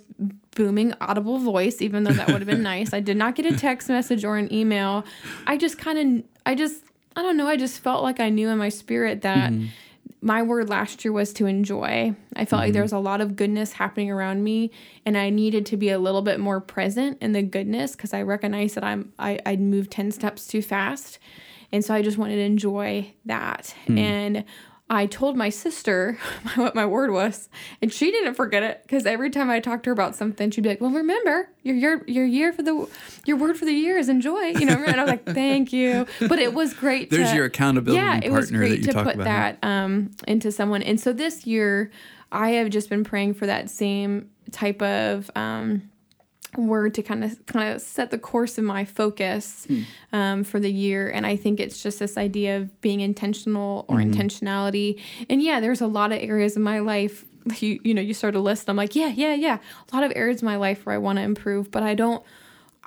booming 0.54 0.94
audible 1.00 1.38
voice, 1.38 1.82
even 1.82 2.04
though 2.04 2.12
that 2.12 2.28
would 2.28 2.40
have 2.40 2.46
been 2.46 2.62
nice. 2.74 2.92
I 2.92 3.00
did 3.00 3.16
not 3.16 3.34
get 3.34 3.46
a 3.46 3.56
text 3.56 3.88
message 3.88 4.24
or 4.24 4.36
an 4.36 4.52
email. 4.52 5.04
I 5.46 5.56
just 5.56 5.78
kind 5.78 6.20
of, 6.20 6.24
I 6.46 6.54
just, 6.54 6.84
I 7.16 7.22
don't 7.22 7.36
know. 7.36 7.48
I 7.48 7.56
just 7.56 7.80
felt 7.80 8.02
like 8.02 8.20
I 8.20 8.28
knew 8.28 8.48
in 8.48 8.58
my 8.58 8.68
spirit 8.68 9.22
that 9.22 9.52
my 10.22 10.42
word 10.42 10.68
last 10.68 11.04
year 11.04 11.12
was 11.12 11.32
to 11.34 11.46
enjoy. 11.46 12.14
I 12.36 12.44
felt 12.44 12.60
like 12.60 12.72
there 12.72 12.80
mm-hmm. 12.80 12.84
was 12.84 12.92
a 12.92 12.98
lot 12.98 13.20
of 13.20 13.36
goodness 13.36 13.72
happening 13.72 14.10
around 14.10 14.44
me, 14.44 14.70
and 15.06 15.16
I 15.16 15.30
needed 15.30 15.64
to 15.66 15.76
be 15.76 15.88
a 15.88 15.98
little 15.98 16.22
bit 16.22 16.38
more 16.40 16.60
present 16.60 17.18
in 17.22 17.32
the 17.32 17.42
goodness 17.42 17.92
because 17.92 18.12
I 18.12 18.22
recognized 18.22 18.74
that 18.74 18.84
I'm 18.84 19.12
I 19.18 19.40
I'd 19.46 19.60
moved 19.60 19.90
ten 19.90 20.10
steps 20.10 20.46
too 20.46 20.62
fast, 20.62 21.18
and 21.72 21.84
so 21.84 21.94
I 21.94 22.02
just 22.02 22.18
wanted 22.18 22.36
to 22.36 22.42
enjoy 22.42 23.12
that. 23.24 23.74
Hmm. 23.86 23.98
And 23.98 24.44
I 24.92 25.06
told 25.06 25.36
my 25.36 25.50
sister 25.50 26.18
what 26.56 26.74
my 26.74 26.84
word 26.84 27.12
was, 27.12 27.48
and 27.80 27.92
she 27.92 28.10
didn't 28.10 28.34
forget 28.34 28.64
it 28.64 28.82
because 28.82 29.06
every 29.06 29.30
time 29.30 29.48
I 29.48 29.60
talked 29.60 29.84
to 29.84 29.90
her 29.90 29.92
about 29.92 30.16
something, 30.16 30.50
she'd 30.50 30.62
be 30.62 30.68
like, 30.70 30.80
"Well, 30.80 30.90
remember 30.90 31.48
your 31.62 31.76
your 31.76 32.04
your 32.08 32.26
year 32.26 32.52
for 32.52 32.62
the 32.62 32.88
your 33.24 33.36
word 33.36 33.56
for 33.56 33.64
the 33.64 33.72
year 33.72 33.96
is 33.98 34.08
enjoy." 34.08 34.46
You 34.46 34.66
know, 34.66 34.82
and 34.84 35.00
I 35.00 35.04
was 35.04 35.10
like, 35.10 35.24
"Thank 35.34 35.72
you," 35.72 36.06
but 36.28 36.40
it 36.40 36.54
was 36.54 36.74
great. 36.74 37.08
There's 37.10 37.30
to- 37.30 37.36
your 37.36 37.44
accountability 37.44 38.02
yeah, 38.02 38.20
it 38.20 38.32
was 38.32 38.50
great 38.50 38.80
you 38.80 38.86
to 38.86 39.04
put 39.04 39.14
about. 39.14 39.24
that 39.24 39.58
um, 39.62 40.10
into 40.26 40.50
someone. 40.50 40.82
And 40.82 41.00
so 41.00 41.12
this 41.12 41.46
year, 41.46 41.92
I 42.32 42.50
have 42.50 42.70
just 42.70 42.90
been 42.90 43.04
praying 43.04 43.34
for 43.34 43.46
that 43.46 43.70
same 43.70 44.30
type 44.50 44.82
of 44.82 45.30
um, 45.36 45.89
word 46.56 46.94
to 46.94 47.02
kind 47.02 47.22
of 47.24 47.44
kind 47.46 47.72
of 47.72 47.80
set 47.80 48.10
the 48.10 48.18
course 48.18 48.58
of 48.58 48.64
my 48.64 48.84
focus 48.84 49.66
Hmm. 49.68 49.82
um, 50.12 50.44
for 50.44 50.58
the 50.60 50.70
year. 50.72 51.08
And 51.08 51.24
I 51.26 51.36
think 51.36 51.60
it's 51.60 51.82
just 51.82 51.98
this 51.98 52.16
idea 52.18 52.56
of 52.58 52.80
being 52.80 53.00
intentional 53.00 53.84
or 53.88 53.98
Mm-hmm. 53.98 54.10
intentionality. 54.20 55.00
And 55.28 55.42
yeah, 55.42 55.60
there's 55.60 55.80
a 55.80 55.86
lot 55.86 56.12
of 56.12 56.18
areas 56.20 56.56
in 56.56 56.62
my 56.62 56.80
life. 56.80 57.24
You 57.58 57.80
you 57.84 57.94
know 57.94 58.02
you 58.02 58.12
start 58.14 58.34
a 58.34 58.40
list. 58.40 58.68
I'm 58.68 58.76
like 58.76 58.94
yeah 58.94 59.08
yeah 59.08 59.34
yeah. 59.34 59.58
A 59.90 59.96
lot 59.96 60.04
of 60.04 60.12
areas 60.14 60.42
in 60.42 60.46
my 60.46 60.56
life 60.56 60.84
where 60.84 60.94
I 60.94 60.98
want 60.98 61.18
to 61.18 61.22
improve, 61.22 61.70
but 61.70 61.82
I 61.82 61.94
don't. 61.94 62.22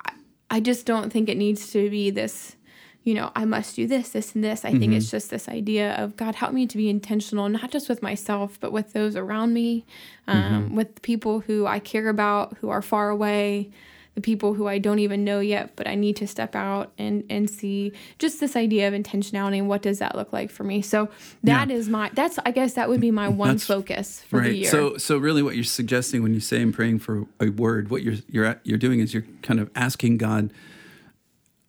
I, 0.04 0.12
I 0.50 0.60
just 0.60 0.86
don't 0.86 1.10
think 1.12 1.28
it 1.28 1.36
needs 1.36 1.70
to 1.72 1.90
be 1.90 2.10
this 2.10 2.54
you 3.04 3.12
know, 3.14 3.30
I 3.36 3.44
must 3.44 3.76
do 3.76 3.86
this, 3.86 4.08
this, 4.08 4.34
and 4.34 4.42
this. 4.42 4.64
I 4.64 4.70
think 4.72 4.94
it's 4.94 5.10
just 5.10 5.28
this 5.30 5.46
idea 5.48 5.92
of 5.94 6.16
God, 6.16 6.34
help 6.34 6.52
me 6.54 6.66
to 6.66 6.76
be 6.76 6.88
intentional, 6.88 7.46
not 7.50 7.70
just 7.70 7.86
with 7.88 8.02
myself, 8.02 8.58
but 8.60 8.72
with 8.72 8.94
those 8.94 9.14
around 9.14 9.52
me, 9.52 9.84
um, 10.26 10.74
with 10.74 10.94
the 10.94 11.00
people 11.02 11.40
who 11.40 11.66
I 11.66 11.80
care 11.80 12.08
about, 12.08 12.56
who 12.62 12.70
are 12.70 12.80
far 12.80 13.10
away, 13.10 13.70
the 14.14 14.22
people 14.22 14.54
who 14.54 14.68
I 14.68 14.78
don't 14.78 15.00
even 15.00 15.22
know 15.22 15.40
yet, 15.40 15.72
but 15.76 15.86
I 15.86 15.96
need 15.96 16.16
to 16.16 16.26
step 16.28 16.54
out 16.54 16.92
and 16.96 17.24
and 17.28 17.50
see 17.50 17.92
just 18.20 18.38
this 18.40 18.54
idea 18.56 18.86
of 18.88 18.94
intentionality 18.94 19.58
and 19.58 19.68
what 19.68 19.82
does 19.82 19.98
that 19.98 20.14
look 20.14 20.32
like 20.32 20.50
for 20.52 20.62
me. 20.64 20.80
So 20.82 21.08
that 21.42 21.68
is 21.70 21.88
Yeah. 21.88 21.92
my 21.92 22.10
that's 22.14 22.38
I 22.46 22.52
guess 22.52 22.74
that 22.74 22.88
would 22.88 23.00
be 23.00 23.10
my 23.10 23.28
one 23.44 23.48
That's- 23.48 23.64
focus 23.66 24.22
for 24.28 24.40
the 24.40 24.54
year. 24.54 24.70
So 24.70 24.96
so 24.98 25.18
really 25.18 25.42
what 25.42 25.56
you're 25.56 25.64
suggesting 25.64 26.22
when 26.22 26.32
you 26.32 26.38
say 26.40 26.62
I'm 26.62 26.72
praying 26.72 27.00
for 27.00 27.26
a 27.40 27.48
word, 27.50 27.90
what 27.90 28.02
you're 28.04 28.14
you're 28.30 28.58
you're 28.62 28.78
doing 28.78 29.00
is 29.00 29.12
you're 29.12 29.26
kind 29.42 29.58
of 29.60 29.68
asking 29.74 30.16
God 30.18 30.52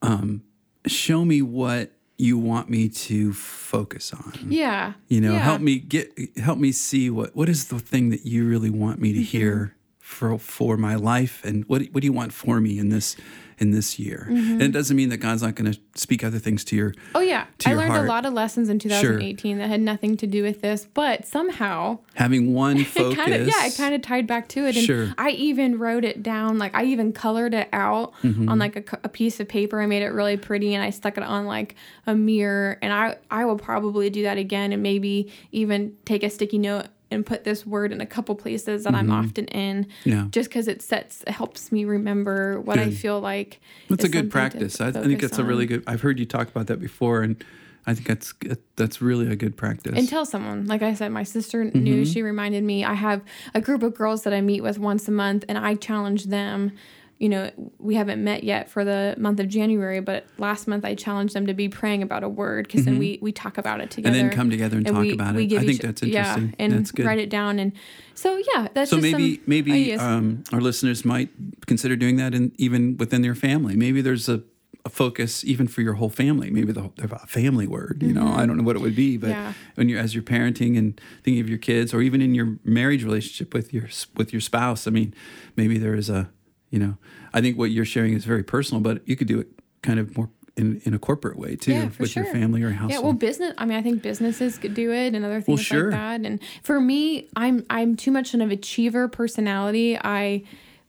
um 0.01 0.43
show 0.87 1.25
me 1.25 1.41
what 1.41 1.91
you 2.17 2.37
want 2.37 2.69
me 2.69 2.87
to 2.87 3.33
focus 3.33 4.13
on. 4.13 4.33
Yeah. 4.47 4.93
You 5.09 5.19
know, 5.21 5.33
Yeah. 5.33 5.39
help 5.39 5.61
me 5.61 5.79
get 5.79 6.11
help 6.37 6.57
me 6.59 6.71
see 6.71 7.09
what 7.09 7.35
what 7.35 7.49
is 7.49 7.67
the 7.67 7.79
thing 7.79 8.09
that 8.09 8.25
you 8.25 8.47
really 8.47 8.69
want 8.69 8.99
me 9.01 9.11
to 9.13 9.19
Mm-hmm. 9.19 9.25
hear 9.37 9.75
for 9.99 10.37
for 10.39 10.77
my 10.77 10.95
life 10.95 11.43
and 11.43 11.65
what 11.67 11.81
what 11.91 12.01
do 12.01 12.05
you 12.05 12.13
want 12.13 12.31
for 12.31 12.61
me 12.61 12.77
in 12.79 12.89
this 12.89 13.17
in 13.57 13.71
this 13.71 13.97
year? 13.99 14.27
Mm-hmm. 14.29 14.51
And 14.53 14.61
it 14.63 14.71
doesn't 14.71 14.95
mean 14.95 15.09
that 15.09 15.17
God's 15.17 15.41
not 15.41 15.55
going 15.55 15.71
to 15.71 15.79
speak 15.95 16.23
other 16.23 16.39
things 16.39 16.63
to 16.65 16.75
your 16.75 16.93
Oh 17.13 17.19
yeah, 17.21 17.45
I 17.65 17.73
learned 17.73 17.91
heart. 17.91 18.05
a 18.05 18.07
lot 18.07 18.25
of 18.25 18.33
lessons 18.33 18.69
in 18.69 18.79
2018 18.79 19.57
that 19.59 19.67
had 19.67 19.81
nothing 19.81 20.17
to 20.17 20.27
do 20.27 20.43
with 20.43 20.61
this, 20.61 20.87
but 20.93 21.25
somehow 21.25 21.99
having 22.15 22.53
one 22.53 22.77
it 22.79 22.87
focus. 22.87 23.15
kind 23.17 23.33
of 23.33 23.47
yeah, 23.47 23.65
it 23.65 23.75
kind 23.77 23.95
of 23.95 24.01
tied 24.01 24.27
back 24.27 24.47
to 24.49 24.65
it. 24.65 24.75
And 24.75 24.85
Sure. 24.85 25.13
I 25.17 25.29
even 25.31 25.79
wrote 25.79 26.03
it 26.03 26.21
down, 26.23 26.57
like 26.57 26.75
I 26.75 26.85
even 26.85 27.13
colored 27.13 27.53
it 27.53 27.69
out 27.73 28.13
Mm-hmm. 28.23 28.49
on 28.49 28.59
like 28.59 28.89
a 29.03 29.09
piece 29.09 29.39
of 29.39 29.47
paper. 29.47 29.79
I 29.81 29.85
made 29.85 30.01
it 30.03 30.09
really 30.09 30.37
pretty, 30.37 30.73
and 30.73 30.83
I 30.83 30.89
stuck 30.89 31.17
it 31.17 31.23
on 31.23 31.45
like 31.45 31.75
a 32.07 32.15
mirror. 32.15 32.77
And 32.81 32.91
I 32.93 33.17
I 33.31 33.45
will 33.45 33.57
probably 33.57 34.09
do 34.09 34.23
that 34.23 34.37
again, 34.37 34.73
and 34.73 34.81
maybe 34.83 35.31
even 35.51 35.95
take 36.05 36.23
a 36.23 36.29
sticky 36.29 36.57
note 36.59 36.87
and 37.11 37.25
put 37.25 37.43
this 37.43 37.65
word 37.65 37.91
in 37.91 38.01
a 38.01 38.05
couple 38.05 38.35
places 38.35 38.83
that 38.83 38.95
I'm 38.95 39.11
often 39.11 39.45
in. 39.45 39.85
Mm-hmm. 39.85 40.09
Yeah. 40.09 40.27
just 40.31 40.49
because 40.49 40.67
it 40.67 40.81
sets 40.81 41.23
it 41.27 41.29
helps 41.29 41.71
me 41.71 41.85
remember 41.85 42.59
what 42.61 42.79
I 42.79 42.89
feel 42.91 43.19
like. 43.19 43.59
That's 43.89 44.03
a 44.03 44.09
good 44.09 44.31
practice. 44.31 44.81
I, 44.81 44.87
I 44.87 44.91
think 44.91 45.21
that's 45.21 45.37
a 45.37 45.43
really 45.43 45.65
good. 45.65 45.83
I've 45.87 46.01
heard 46.01 46.19
you 46.19 46.25
talk 46.25 46.47
about 46.49 46.67
that 46.67 46.79
before, 46.79 47.21
and 47.21 47.43
I 47.87 47.93
think 47.93 48.07
that's 48.07 48.33
that's 48.75 49.01
really 49.01 49.31
a 49.31 49.35
good 49.35 49.55
practice. 49.55 49.93
and 49.95 50.09
tell 50.09 50.25
someone 50.25 50.65
like 50.65 50.81
i 50.81 50.93
said 50.95 51.11
my 51.11 51.21
sister 51.23 51.63
Mm-hmm. 51.63 51.83
knew 51.83 52.05
she 52.05 52.21
reminded 52.23 52.63
me 52.63 52.83
i 52.83 52.93
have 52.95 53.21
a 53.53 53.61
group 53.61 53.83
of 53.83 53.93
girls 53.93 54.23
that 54.23 54.33
i 54.33 54.41
meet 54.41 54.61
with 54.61 54.79
once 54.79 55.07
a 55.07 55.11
month 55.11 55.45
and 55.47 55.57
i 55.59 55.75
challenge 55.75 56.25
them 56.25 56.71
you 57.17 57.29
know 57.29 57.49
we 57.79 57.95
haven't 57.95 58.21
met 58.23 58.43
yet 58.43 58.69
for 58.69 58.83
the 58.83 59.15
month 59.17 59.39
of 59.39 59.47
january 59.47 60.01
but 60.01 60.25
last 60.37 60.67
month 60.67 60.83
i 60.83 60.93
challenged 60.93 61.33
them 61.33 61.47
to 61.47 61.53
be 61.53 61.69
praying 61.69 62.03
about 62.03 62.23
a 62.23 62.29
word 62.29 62.67
because 62.67 62.83
then 62.83 62.97
we 62.99 63.17
we 63.21 63.31
talk 63.31 63.57
about 63.57 63.79
it 63.79 63.89
together 63.89 64.15
Mm-hmm. 64.17 64.27
then 64.27 64.35
come 64.35 64.49
together 64.49 64.77
and 64.77 64.85
talk 64.85 64.97
we, 64.99 65.13
about 65.13 65.35
we 65.35 65.45
it. 65.45 65.53
I 65.53 65.59
think 65.59 65.71
each- 65.71 65.79
that's 65.79 66.03
interesting. 66.03 66.47
yeah 66.49 66.55
and 66.59 66.73
That's 66.73 66.91
good. 66.91 67.05
write 67.05 67.19
it 67.19 67.29
down 67.29 67.57
and 67.59 67.71
so 68.15 68.37
yeah 68.53 68.67
that's 68.73 68.89
so 68.89 68.97
just 68.97 69.11
maybe 69.11 69.41
maybe 69.47 69.71
ideas. 69.71 70.01
um, 70.01 70.43
our 70.51 70.59
listeners 70.61 71.05
might 71.05 71.29
consider 71.67 71.95
doing 71.95 72.17
that, 72.17 72.33
in, 72.35 72.51
even 72.57 72.97
within 72.97 73.21
their 73.21 73.35
family. 73.35 73.75
Maybe 73.75 74.01
there's 74.01 74.27
a, 74.29 74.43
a 74.83 74.89
focus 74.89 75.43
even 75.45 75.67
for 75.67 75.81
your 75.81 75.93
whole 75.93 76.09
family. 76.09 76.49
Maybe 76.51 76.71
the 76.73 76.91
a 77.01 77.25
family 77.27 77.65
word. 77.67 78.03
You 78.03 78.13
know, 78.13 78.27
I 78.27 78.45
don't 78.45 78.57
know 78.57 78.63
what 78.63 78.75
it 78.75 78.81
would 78.81 78.95
be, 78.95 79.17
but 79.17 79.29
Mm-hmm. 79.31 79.39
Yeah. 79.47 79.53
when 79.75 79.89
you're 79.89 79.99
as 79.99 80.13
you're 80.13 80.23
parenting 80.23 80.77
and 80.77 80.99
thinking 81.23 81.39
of 81.41 81.47
your 81.49 81.57
kids, 81.57 81.93
or 81.93 82.01
even 82.01 82.21
in 82.21 82.35
your 82.35 82.57
marriage 82.63 83.03
relationship 83.03 83.53
with 83.53 83.73
your 83.73 83.87
with 84.15 84.31
your 84.33 84.41
spouse, 84.41 84.85
I 84.87 84.91
mean, 84.91 85.13
maybe 85.55 85.77
there 85.77 85.95
is 85.95 86.09
a 86.09 86.29
you 86.69 86.79
know, 86.79 86.97
I 87.33 87.41
think 87.41 87.57
what 87.57 87.71
you're 87.71 87.85
sharing 87.85 88.13
is 88.13 88.25
very 88.25 88.43
personal, 88.43 88.81
but 88.81 89.07
you 89.07 89.15
could 89.15 89.27
do 89.27 89.39
it 89.39 89.47
kind 89.81 89.99
of 89.99 90.15
more. 90.17 90.29
In, 90.57 90.79
in 90.85 90.93
a 90.93 90.99
corporate 90.99 91.37
way 91.37 91.57
too, 91.57 91.73
Yeah, 91.73 91.89
with 91.99 92.15
your 92.15 92.23
family 92.23 92.63
or 92.63 92.69
household. 92.69 92.91
Yeah, 92.91 92.99
well, 92.99 93.11
business. 93.11 93.53
I 93.57 93.65
mean, 93.65 93.77
I 93.77 93.81
think 93.81 94.01
businesses 94.01 94.57
could 94.57 94.73
do 94.73 94.89
it, 94.93 95.13
and 95.13 95.25
other 95.25 95.41
things 95.41 95.59
sure. 95.61 95.91
like 95.91 95.99
that. 95.99 96.21
And 96.25 96.39
for 96.63 96.79
me, 96.79 97.27
I'm 97.35 97.65
I'm 97.69 97.97
too 97.97 98.09
much 98.09 98.33
of 98.33 98.39
an 98.39 98.49
achiever 98.51 99.09
personality. 99.09 99.97
I 100.01 100.43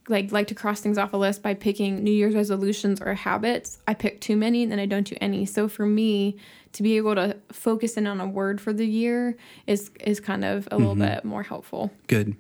like 0.09 0.31
like 0.31 0.47
to 0.47 0.55
cross 0.55 0.81
things 0.81 0.99
off 0.99 1.13
a 1.13 1.17
list 1.17 1.43
by 1.43 1.55
picking 1.55 2.05
New 2.05 2.13
Year's 2.13 2.37
resolutions 2.37 3.01
or 3.01 3.13
habits. 3.15 3.81
I 3.89 3.95
pick 3.95 4.21
too 4.21 4.37
many, 4.37 4.63
and 4.63 4.71
then 4.71 4.79
I 4.79 4.87
don't 4.87 5.05
do 5.05 5.17
any. 5.21 5.45
So 5.47 5.67
for 5.67 5.85
me, 5.85 6.37
to 6.71 6.85
be 6.85 6.97
able 6.97 7.17
to 7.17 7.37
focus 7.51 7.97
in 7.97 8.07
on 8.07 8.21
a 8.21 8.29
word 8.29 8.61
for 8.61 8.73
the 8.73 8.87
year 8.87 9.37
is 9.67 9.91
is 10.05 10.21
kind 10.21 10.45
of 10.45 10.69
a 10.71 10.77
little 10.79 10.95
Mm-hmm. 10.95 11.15
bit 11.15 11.25
more 11.25 11.43
helpful. 11.43 11.91
Good. 12.07 12.37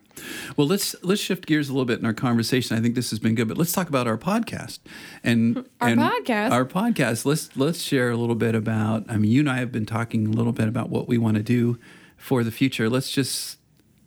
Well, 0.56 0.66
let's 0.66 0.94
let's 1.02 1.20
shift 1.20 1.46
gears 1.46 1.68
a 1.68 1.72
little 1.72 1.84
bit 1.84 1.98
in 1.98 2.06
our 2.06 2.14
conversation. 2.14 2.76
I 2.76 2.80
think 2.80 2.94
this 2.94 3.10
has 3.10 3.18
been 3.18 3.34
good, 3.34 3.48
but 3.48 3.56
let's 3.56 3.72
talk 3.72 3.88
about 3.88 4.06
our 4.06 4.18
podcast 4.18 4.78
and 5.22 5.56
Our 5.80 5.88
and 5.88 6.00
podcast? 6.00 6.50
Our 6.50 6.64
podcast. 6.64 7.24
Let's 7.24 7.56
let's 7.56 7.80
share 7.80 8.10
a 8.10 8.16
little 8.16 8.34
bit 8.34 8.54
about. 8.54 9.04
I 9.08 9.16
mean, 9.16 9.30
you 9.30 9.40
and 9.40 9.50
I 9.50 9.58
have 9.58 9.72
been 9.72 9.86
talking 9.86 10.26
a 10.26 10.30
little 10.30 10.52
bit 10.52 10.68
about 10.68 10.90
what 10.90 11.08
we 11.08 11.18
want 11.18 11.36
to 11.36 11.42
do 11.42 11.78
for 12.16 12.42
the 12.42 12.50
future. 12.50 12.88
Let's 12.88 13.10
just 13.10 13.58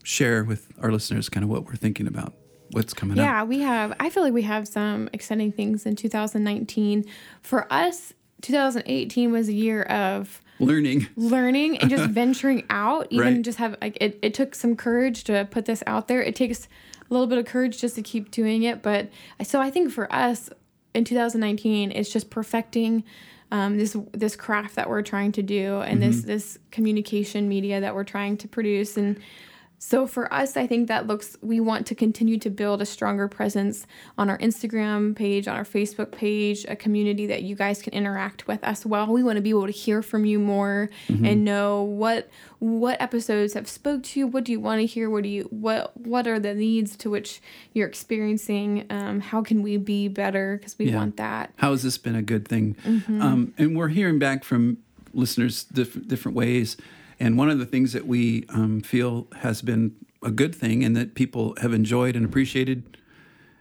share 0.03 0.43
with 0.43 0.71
our 0.81 0.91
listeners 0.91 1.29
kind 1.29 1.43
of 1.43 1.49
what 1.49 1.65
we're 1.65 1.75
thinking 1.75 2.07
about, 2.07 2.33
what's 2.71 2.93
coming 2.93 3.19
up. 3.19 3.23
Yeah, 3.23 3.43
we 3.43 3.59
have. 3.59 3.93
I 3.99 4.09
feel 4.09 4.23
like 4.23 4.33
we 4.33 4.43
have 4.43 4.67
some 4.67 5.09
exciting 5.13 5.51
things 5.51 5.85
in 5.85 5.95
2019. 5.95 7.05
For 7.41 7.71
us, 7.71 8.13
2018 8.41 9.31
was 9.31 9.47
a 9.47 9.53
year 9.53 9.83
of 9.83 10.41
Learning. 10.59 11.07
learning 11.15 11.77
and 11.77 11.89
just 11.89 12.09
venturing 12.21 12.63
out 12.69 13.07
even 13.09 13.35
Right. 13.35 13.41
just 13.41 13.57
have 13.59 13.75
like 13.81 13.97
it, 14.01 14.19
it 14.21 14.33
took 14.33 14.55
some 14.55 14.75
courage 14.75 15.23
to 15.25 15.47
put 15.49 15.65
this 15.65 15.81
out 15.87 16.07
there 16.07 16.21
it 16.21 16.35
takes 16.35 16.67
a 17.09 17.13
little 17.13 17.27
bit 17.27 17.37
of 17.37 17.45
courage 17.45 17.79
just 17.79 17.95
to 17.95 18.01
keep 18.01 18.29
doing 18.31 18.63
it 18.63 18.81
but 18.81 19.09
so 19.43 19.59
i 19.61 19.69
think 19.71 19.91
for 19.91 20.11
us 20.13 20.49
in 20.93 21.05
2019 21.05 21.91
it's 21.91 22.11
just 22.11 22.29
perfecting 22.29 23.03
um, 23.51 23.77
this 23.77 23.95
this 24.11 24.35
craft 24.35 24.75
that 24.75 24.87
we're 24.89 25.01
trying 25.01 25.31
to 25.31 25.41
do 25.41 25.81
and 25.81 26.03
this 26.03 26.21
this 26.21 26.59
communication 26.71 27.49
media 27.49 27.79
that 27.81 27.95
we're 27.95 28.03
trying 28.03 28.37
to 28.37 28.47
produce 28.47 28.95
and 28.97 29.19
so 29.81 30.05
for 30.05 30.31
us, 30.33 30.57
I 30.57 30.67
think 30.67 30.89
that 30.89 31.07
looks, 31.07 31.37
we 31.41 31.61
want 31.61 31.87
to 31.87 31.95
continue 31.95 32.37
to 32.39 32.49
build 32.49 32.81
a 32.81 32.85
stronger 32.85 33.29
presence 33.29 33.87
on 34.17 34.29
our 34.29 34.37
Instagram 34.39 35.15
page, 35.15 35.47
on 35.47 35.55
our 35.55 35.63
Facebook 35.63 36.11
page, 36.11 36.65
a 36.67 36.75
community 36.75 37.25
that 37.27 37.43
you 37.43 37.55
guys 37.55 37.81
can 37.81 37.93
interact 37.93 38.45
with 38.45 38.59
as 38.61 38.85
well. 38.85 39.07
We 39.07 39.23
want 39.23 39.37
to 39.37 39.41
be 39.41 39.51
able 39.51 39.65
to 39.67 39.71
hear 39.71 40.01
from 40.01 40.25
you 40.25 40.37
more 40.37 40.89
and 41.07 41.45
know 41.45 41.81
what 41.83 42.29
what 42.59 43.01
episodes 43.01 43.53
have 43.53 43.69
spoke 43.69 44.03
to 44.03 44.19
you. 44.19 44.27
What 44.27 44.43
do 44.43 44.51
you 44.51 44.59
want 44.59 44.81
to 44.81 44.85
hear? 44.85 45.09
What 45.09 45.23
do 45.23 45.29
you 45.29 45.43
what 45.43 45.95
what 45.95 46.27
are 46.27 46.39
the 46.39 46.53
needs 46.53 46.97
to 46.97 47.09
which 47.09 47.39
you're 47.73 47.87
experiencing? 47.87 48.85
Um, 48.89 49.21
how 49.21 49.41
can 49.41 49.61
we 49.63 49.77
be 49.77 50.09
better? 50.09 50.57
Because 50.57 50.77
we 50.77 50.89
Yeah. 50.89 50.97
want 50.97 51.15
that. 51.17 51.53
How 51.55 51.71
has 51.71 51.83
this 51.83 51.97
been 51.97 52.15
a 52.15 52.21
good 52.21 52.45
thing? 52.47 52.75
Mm-hmm. 52.85 53.21
Um, 53.21 53.53
and 53.57 53.77
we're 53.77 53.87
hearing 53.87 54.19
back 54.19 54.43
from 54.43 54.77
listeners 55.13 55.63
diff- 55.63 56.05
different 56.07 56.35
ways. 56.35 56.75
And 57.19 57.37
one 57.37 57.49
of 57.49 57.59
the 57.59 57.65
things 57.65 57.93
that 57.93 58.07
we 58.07 58.45
um, 58.49 58.81
feel 58.81 59.27
has 59.41 59.61
been 59.61 59.95
a 60.23 60.31
good 60.31 60.53
thing 60.55 60.83
and 60.83 60.95
that 60.95 61.15
people 61.15 61.55
have 61.61 61.73
enjoyed 61.73 62.15
and 62.15 62.25
appreciated 62.25 62.97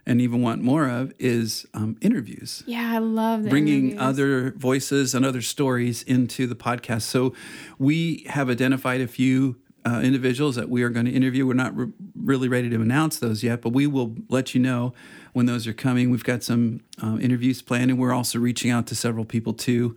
and 0.05 0.21
even 0.21 0.41
want 0.41 0.61
more 0.61 0.87
of 0.89 1.13
is 1.19 1.67
um, 1.73 1.97
interviews. 2.01 2.63
Yeah, 2.65 2.91
I 2.93 2.97
love 2.97 3.47
Bringing 3.47 3.91
interviews. 3.91 4.01
other 4.01 4.51
voices 4.51 5.13
and 5.13 5.25
other 5.25 5.41
stories 5.41 6.01
into 6.03 6.47
the 6.47 6.55
podcast. 6.55 7.03
So 7.03 7.33
we 7.77 8.25
have 8.29 8.49
identified 8.49 9.01
a 9.01 9.07
few 9.07 9.57
uh, 9.85 10.01
individuals 10.03 10.55
that 10.55 10.69
we 10.69 10.83
are 10.83 10.89
going 10.89 11.05
to 11.05 11.11
interview. 11.11 11.45
We're 11.45 11.53
not 11.53 11.75
re- 11.75 11.91
really 12.15 12.47
ready 12.47 12.69
to 12.69 12.81
announce 12.81 13.19
those 13.19 13.43
yet, 13.43 13.61
but 13.61 13.69
we 13.69 13.87
will 13.87 14.15
let 14.29 14.55
you 14.55 14.61
know 14.61 14.93
when 15.33 15.45
those 15.45 15.67
are 15.67 15.73
coming. 15.73 16.09
We've 16.09 16.23
got 16.23 16.43
some 16.43 16.81
uh, 17.01 17.17
interviews 17.21 17.61
planned, 17.61 17.91
and 17.91 17.99
we're 17.99 18.11
also 18.13 18.39
reaching 18.39 18.71
out 18.71 18.87
to 18.87 18.95
several 18.95 19.25
people 19.25 19.53
too 19.53 19.95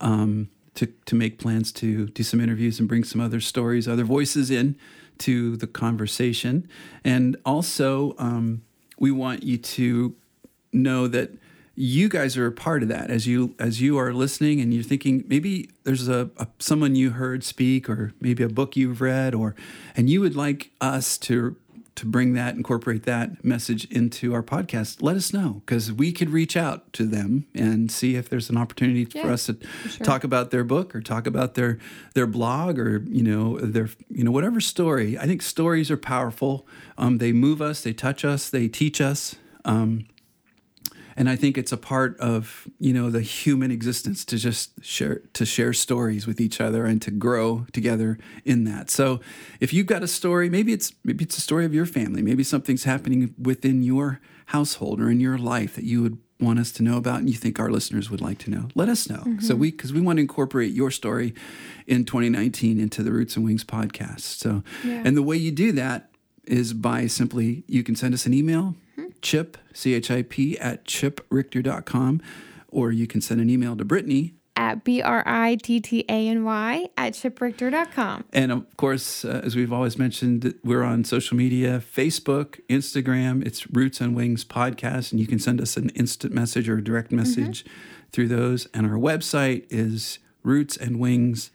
um, 0.00 0.48
to 0.74 0.86
to 1.06 1.14
make 1.14 1.38
plans 1.38 1.72
to 1.72 2.06
do 2.08 2.22
some 2.22 2.40
interviews 2.40 2.78
and 2.78 2.88
bring 2.88 3.04
some 3.04 3.20
other 3.20 3.40
stories, 3.40 3.86
other 3.86 4.04
voices 4.04 4.50
in 4.50 4.76
to 5.18 5.56
the 5.56 5.66
conversation, 5.66 6.68
and 7.04 7.36
also 7.44 8.14
um, 8.18 8.62
we 8.98 9.10
want 9.10 9.42
you 9.42 9.58
to 9.58 10.14
know 10.72 11.06
that 11.06 11.30
you 11.74 12.08
guys 12.08 12.36
are 12.36 12.46
a 12.46 12.52
part 12.52 12.82
of 12.82 12.88
that. 12.88 13.10
As 13.10 13.26
you 13.26 13.54
as 13.58 13.80
you 13.80 13.98
are 13.98 14.12
listening 14.12 14.60
and 14.60 14.74
you're 14.74 14.82
thinking 14.82 15.24
maybe 15.26 15.70
there's 15.84 16.08
a, 16.08 16.30
a 16.36 16.46
someone 16.58 16.94
you 16.94 17.10
heard 17.10 17.44
speak 17.44 17.88
or 17.88 18.12
maybe 18.20 18.42
a 18.42 18.48
book 18.48 18.76
you've 18.76 19.00
read 19.00 19.34
or 19.34 19.54
and 19.96 20.10
you 20.10 20.20
would 20.20 20.36
like 20.36 20.70
us 20.80 21.16
to 21.18 21.56
to 21.94 22.06
bring 22.06 22.32
that 22.34 22.54
incorporate 22.54 23.02
that 23.04 23.44
message 23.44 23.84
into 23.90 24.34
our 24.34 24.42
podcast. 24.42 25.02
Let 25.02 25.16
us 25.16 25.32
know 25.32 25.62
because 25.64 25.92
we 25.92 26.12
could 26.12 26.30
reach 26.30 26.56
out 26.56 26.92
to 26.94 27.04
them 27.04 27.46
and 27.54 27.90
see 27.90 28.16
if 28.16 28.28
there's 28.28 28.50
an 28.50 28.56
opportunity 28.56 29.04
for 29.04 29.30
us 29.30 29.46
to 29.46 29.56
sure. 29.88 30.04
talk 30.04 30.24
about 30.24 30.50
their 30.50 30.64
book 30.64 30.94
or 30.94 31.00
talk 31.00 31.26
about 31.26 31.54
their 31.54 31.78
their 32.14 32.26
blog 32.26 32.78
or 32.78 33.04
you 33.08 33.22
know 33.22 33.58
their 33.58 33.88
you 34.10 34.24
know 34.24 34.30
whatever 34.30 34.60
story. 34.60 35.18
I 35.18 35.26
think 35.26 35.42
stories 35.42 35.90
are 35.90 35.96
powerful. 35.96 36.66
Um, 36.96 37.18
they 37.18 37.32
move 37.32 37.60
us 37.60 37.82
they 37.82 37.92
touch 37.92 38.24
us 38.24 38.48
they 38.48 38.68
teach 38.68 39.00
us. 39.00 39.36
Um, 39.64 40.06
and 41.16 41.28
I 41.28 41.36
think 41.36 41.58
it's 41.58 41.72
a 41.72 41.76
part 41.76 42.18
of 42.18 42.68
you 42.78 42.92
know 42.92 43.10
the 43.10 43.20
human 43.20 43.70
existence 43.70 44.24
to 44.26 44.36
just 44.36 44.84
share 44.84 45.22
to 45.34 45.44
share 45.44 45.72
stories 45.72 46.26
with 46.26 46.40
each 46.40 46.60
other 46.60 46.84
and 46.84 47.00
to 47.02 47.10
grow 47.10 47.66
together 47.72 48.18
in 48.44 48.64
that. 48.64 48.90
So 48.90 49.20
if 49.60 49.72
you've 49.72 49.86
got 49.86 50.02
a 50.02 50.08
story, 50.08 50.48
maybe 50.48 50.72
it's 50.72 50.92
maybe 51.04 51.24
it's 51.24 51.38
a 51.38 51.40
story 51.40 51.64
of 51.64 51.74
your 51.74 51.86
family, 51.86 52.22
maybe 52.22 52.44
something's 52.44 52.84
happening 52.84 53.34
within 53.38 53.82
your 53.82 54.20
household 54.46 55.00
or 55.00 55.10
in 55.10 55.20
your 55.20 55.38
life 55.38 55.76
that 55.76 55.84
you 55.84 56.02
would 56.02 56.18
want 56.40 56.58
us 56.58 56.72
to 56.72 56.82
know 56.82 56.96
about 56.96 57.20
and 57.20 57.30
you 57.30 57.36
think 57.36 57.60
our 57.60 57.70
listeners 57.70 58.10
would 58.10 58.20
like 58.20 58.38
to 58.38 58.50
know. 58.50 58.68
Let 58.74 58.88
us 58.88 59.08
know. 59.08 59.22
So 59.22 59.54
mm-hmm. 59.54 59.58
we 59.58 59.70
because 59.70 59.92
we 59.92 60.00
want 60.00 60.16
to 60.16 60.22
incorporate 60.22 60.72
your 60.72 60.90
story 60.90 61.34
in 61.86 62.04
2019 62.04 62.80
into 62.80 63.02
the 63.02 63.12
Roots 63.12 63.36
and 63.36 63.44
Wings 63.44 63.64
podcast. 63.64 64.20
So 64.20 64.62
Yeah. 64.84 65.02
and 65.04 65.16
the 65.16 65.22
way 65.22 65.36
you 65.36 65.52
do 65.52 65.72
that 65.72 66.10
is 66.44 66.72
by 66.72 67.06
simply 67.06 67.62
you 67.68 67.82
can 67.84 67.94
send 67.94 68.14
us 68.14 68.26
an 68.26 68.34
email 68.34 68.74
chip 69.22 69.56
c-h-i-p 69.72 70.58
at 70.58 70.84
chiprichter.com 70.84 72.20
or 72.68 72.90
you 72.92 73.06
can 73.06 73.20
send 73.20 73.40
an 73.40 73.50
email 73.50 73.76
to 73.76 73.84
brittany. 73.84 74.34
At 74.54 74.84
B 74.84 75.00
R 75.00 75.22
I 75.26 75.56
T 75.56 75.80
T 75.80 76.04
A 76.08 76.28
N 76.28 76.44
Y 76.44 76.86
at 76.98 77.14
chiprichter.com. 77.14 78.24
and 78.34 78.52
of 78.52 78.76
course 78.76 79.24
uh, 79.24 79.40
as 79.42 79.56
we've 79.56 79.72
always 79.72 79.96
mentioned 79.96 80.54
we're 80.62 80.82
on 80.82 81.04
social 81.04 81.36
media 81.36 81.80
facebook 81.80 82.60
instagram. 82.68 83.44
It's 83.46 83.70
roots 83.70 84.00
and 84.00 84.14
wings 84.14 84.44
podcast 84.44 85.10
and 85.10 85.20
you 85.20 85.26
can 85.26 85.38
send 85.38 85.60
us 85.60 85.76
an 85.78 85.88
instant 85.90 86.34
message 86.34 86.68
or 86.68 86.78
a 86.78 86.84
direct 86.84 87.12
message 87.12 87.64
through 88.12 88.28
those. 88.28 88.66
And 88.74 88.86
our 88.86 88.98
website 88.98 89.64
is 89.70 90.18
roots 90.42 90.76
and 90.76 90.98
wings 91.00 91.50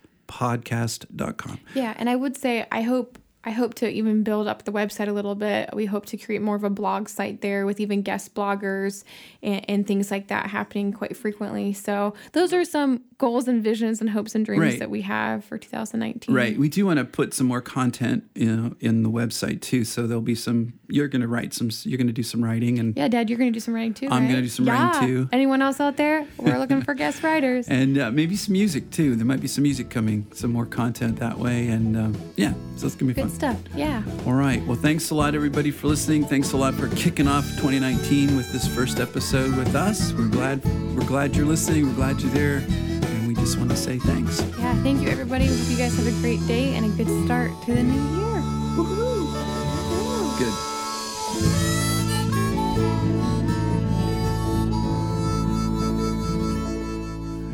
Yeah, 1.76 1.94
and 1.98 2.10
I 2.10 2.16
would 2.16 2.36
say 2.36 2.66
I 2.72 2.82
hope 2.82 3.20
I 3.48 3.52
hope 3.52 3.76
to 3.76 3.90
even 3.90 4.24
build 4.24 4.46
up 4.46 4.66
the 4.66 4.74
website 4.74 5.08
a 5.08 5.14
little 5.14 5.34
bit. 5.34 5.70
We 5.74 5.86
hope 5.86 6.06
to 6.08 6.18
create 6.18 6.42
more 6.42 6.58
of 6.58 6.66
a 6.66 6.70
blog 6.70 7.08
site 7.08 7.40
there 7.40 7.66
with 7.66 7.80
even 7.80 8.02
guest 8.02 8.36
bloggers 8.36 9.06
and, 9.42 9.64
and 9.70 9.88
things 9.88 10.12
like 10.12 10.28
that 10.28 10.48
happening 10.48 10.92
quite 10.92 11.16
frequently. 11.16 11.72
So 11.72 12.14
those 12.34 12.52
are 12.52 12.66
some 12.66 13.04
goals 13.20 13.48
and 13.48 13.64
visions 13.64 14.02
and 14.02 14.10
hopes 14.10 14.36
and 14.36 14.46
dreams 14.46 14.62
Right. 14.62 14.80
that 14.80 14.90
we 14.90 15.02
have 15.04 15.46
for 15.46 15.58
2019. 15.58 16.36
Right. 16.36 16.58
We 16.60 16.68
do 16.68 16.86
want 16.86 16.98
to 17.00 17.06
put 17.06 17.34
some 17.34 17.48
more 17.48 17.62
content, 17.62 18.26
you 18.36 18.54
know, 18.54 18.76
in 18.82 19.04
the 19.04 19.10
website 19.10 19.62
too. 19.62 19.86
So 19.86 20.08
there'll 20.08 20.22
be 20.22 20.36
some. 20.36 20.74
You're 20.90 21.08
going 21.08 21.22
to 21.22 21.28
write 21.28 21.54
some. 21.54 21.70
You're 21.84 21.98
going 21.98 22.08
to 22.08 22.14
do 22.14 22.24
some 22.24 22.44
writing, 22.44 22.80
and 22.80 22.96
Yeah, 22.98 23.08
Dad, 23.08 23.30
you're 23.30 23.40
going 23.40 23.52
to 23.52 23.56
do 23.56 23.62
some 23.62 23.74
writing 23.74 23.94
too. 23.94 24.08
I'm 24.08 24.24
right? 24.24 24.30
gonna 24.30 24.42
do 24.42 24.50
some 24.50 24.66
yeah. 24.66 24.92
writing, 24.92 25.08
too. 25.08 25.30
Anyone 25.32 25.62
else 25.62 25.80
out 25.80 25.96
there? 25.98 26.26
We're 26.38 26.58
looking 26.60 26.82
for 26.82 26.94
guest 26.94 27.24
writers. 27.24 27.68
and 27.70 27.98
uh, 27.98 28.12
maybe 28.12 28.36
some 28.36 28.54
music 28.54 28.90
too. 28.92 29.16
There 29.16 29.26
might 29.26 29.42
be 29.42 29.48
some 29.48 29.64
music 29.64 29.90
coming, 29.90 30.28
some 30.34 30.52
more 30.52 30.66
content 30.66 31.18
that 31.20 31.38
way, 31.38 31.68
and 31.70 31.96
um, 31.98 32.18
yeah, 32.36 32.54
so 32.76 32.86
it's 32.88 32.96
gonna 32.96 33.14
be 33.14 33.14
Good 33.16 33.30
fun. 33.30 33.30
Stuff. 33.38 33.58
Yeah. 33.76 34.02
All 34.26 34.34
right. 34.34 34.66
Well, 34.66 34.76
thanks 34.76 35.12
a 35.12 35.16
lot, 35.16 35.36
everybody, 35.36 35.70
for 35.70 35.86
listening. 35.88 36.26
Thanks 36.26 36.54
a 36.54 36.58
lot 36.58 36.74
for 36.74 36.88
kicking 36.90 37.28
off 37.28 37.46
2019 37.58 38.36
with 38.36 38.52
this 38.52 38.68
first 38.68 39.00
episode 39.00 39.56
with 39.56 39.76
us. 39.76 40.12
We're 40.14 40.28
glad. 40.28 40.66
We're 40.96 41.06
glad 41.06 41.36
you're 41.36 41.46
listening. 41.46 41.86
We're 41.88 41.94
glad 41.94 42.20
you're 42.20 42.32
there, 42.32 42.58
and 42.58 43.28
we 43.28 43.36
just 43.36 43.60
want 43.60 43.70
to 43.70 43.78
say 43.78 44.00
thanks. 44.00 44.42
Yeah. 44.58 44.74
Thank 44.82 45.02
you, 45.04 45.10
everybody. 45.10 45.46
Hope 45.46 45.70
you 45.70 45.78
guys 45.78 45.96
have 45.98 46.08
a 46.08 46.20
great 46.22 46.46
day 46.48 46.74
and 46.76 46.86
a 46.86 46.90
good 47.04 47.26
start 47.26 47.52
to 47.66 47.76
the 47.76 47.84
new 47.84 48.18
year. 48.18 48.42
Woohoo! 48.76 50.40
Good. 50.40 50.54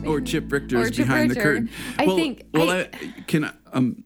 Or 0.06 0.20
Chip 0.20 0.52
Richter 0.52 0.78
Or 0.80 0.82
is 0.82 0.92
Chip 0.92 1.08
behind 1.08 1.32
the 1.32 1.36
curtain. 1.36 1.70
I 1.98 2.06
well, 2.06 2.16
think- 2.18 2.44
Well, 2.54 2.70
I- 2.70 2.90
I, 2.94 3.14
can 3.26 3.46
I, 3.46 3.52
um. 3.72 4.04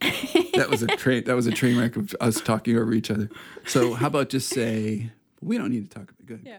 That 0.00 0.68
was 0.70 0.82
a 0.82 0.86
train. 0.86 1.24
That 1.24 1.36
was 1.36 1.46
a 1.46 1.52
train 1.52 1.78
wreck 1.78 1.96
of 1.96 2.14
us 2.20 2.40
talking 2.40 2.76
over 2.76 2.92
each 2.92 3.10
other. 3.10 3.28
So 3.66 3.94
how 3.94 4.06
about 4.08 4.28
just 4.28 4.48
say 4.48 5.10
we 5.40 5.58
don't 5.58 5.70
need 5.70 5.90
to 5.90 5.98
talk. 5.98 6.10
About 6.10 6.26
good. 6.26 6.42
Yeah. 6.44 6.58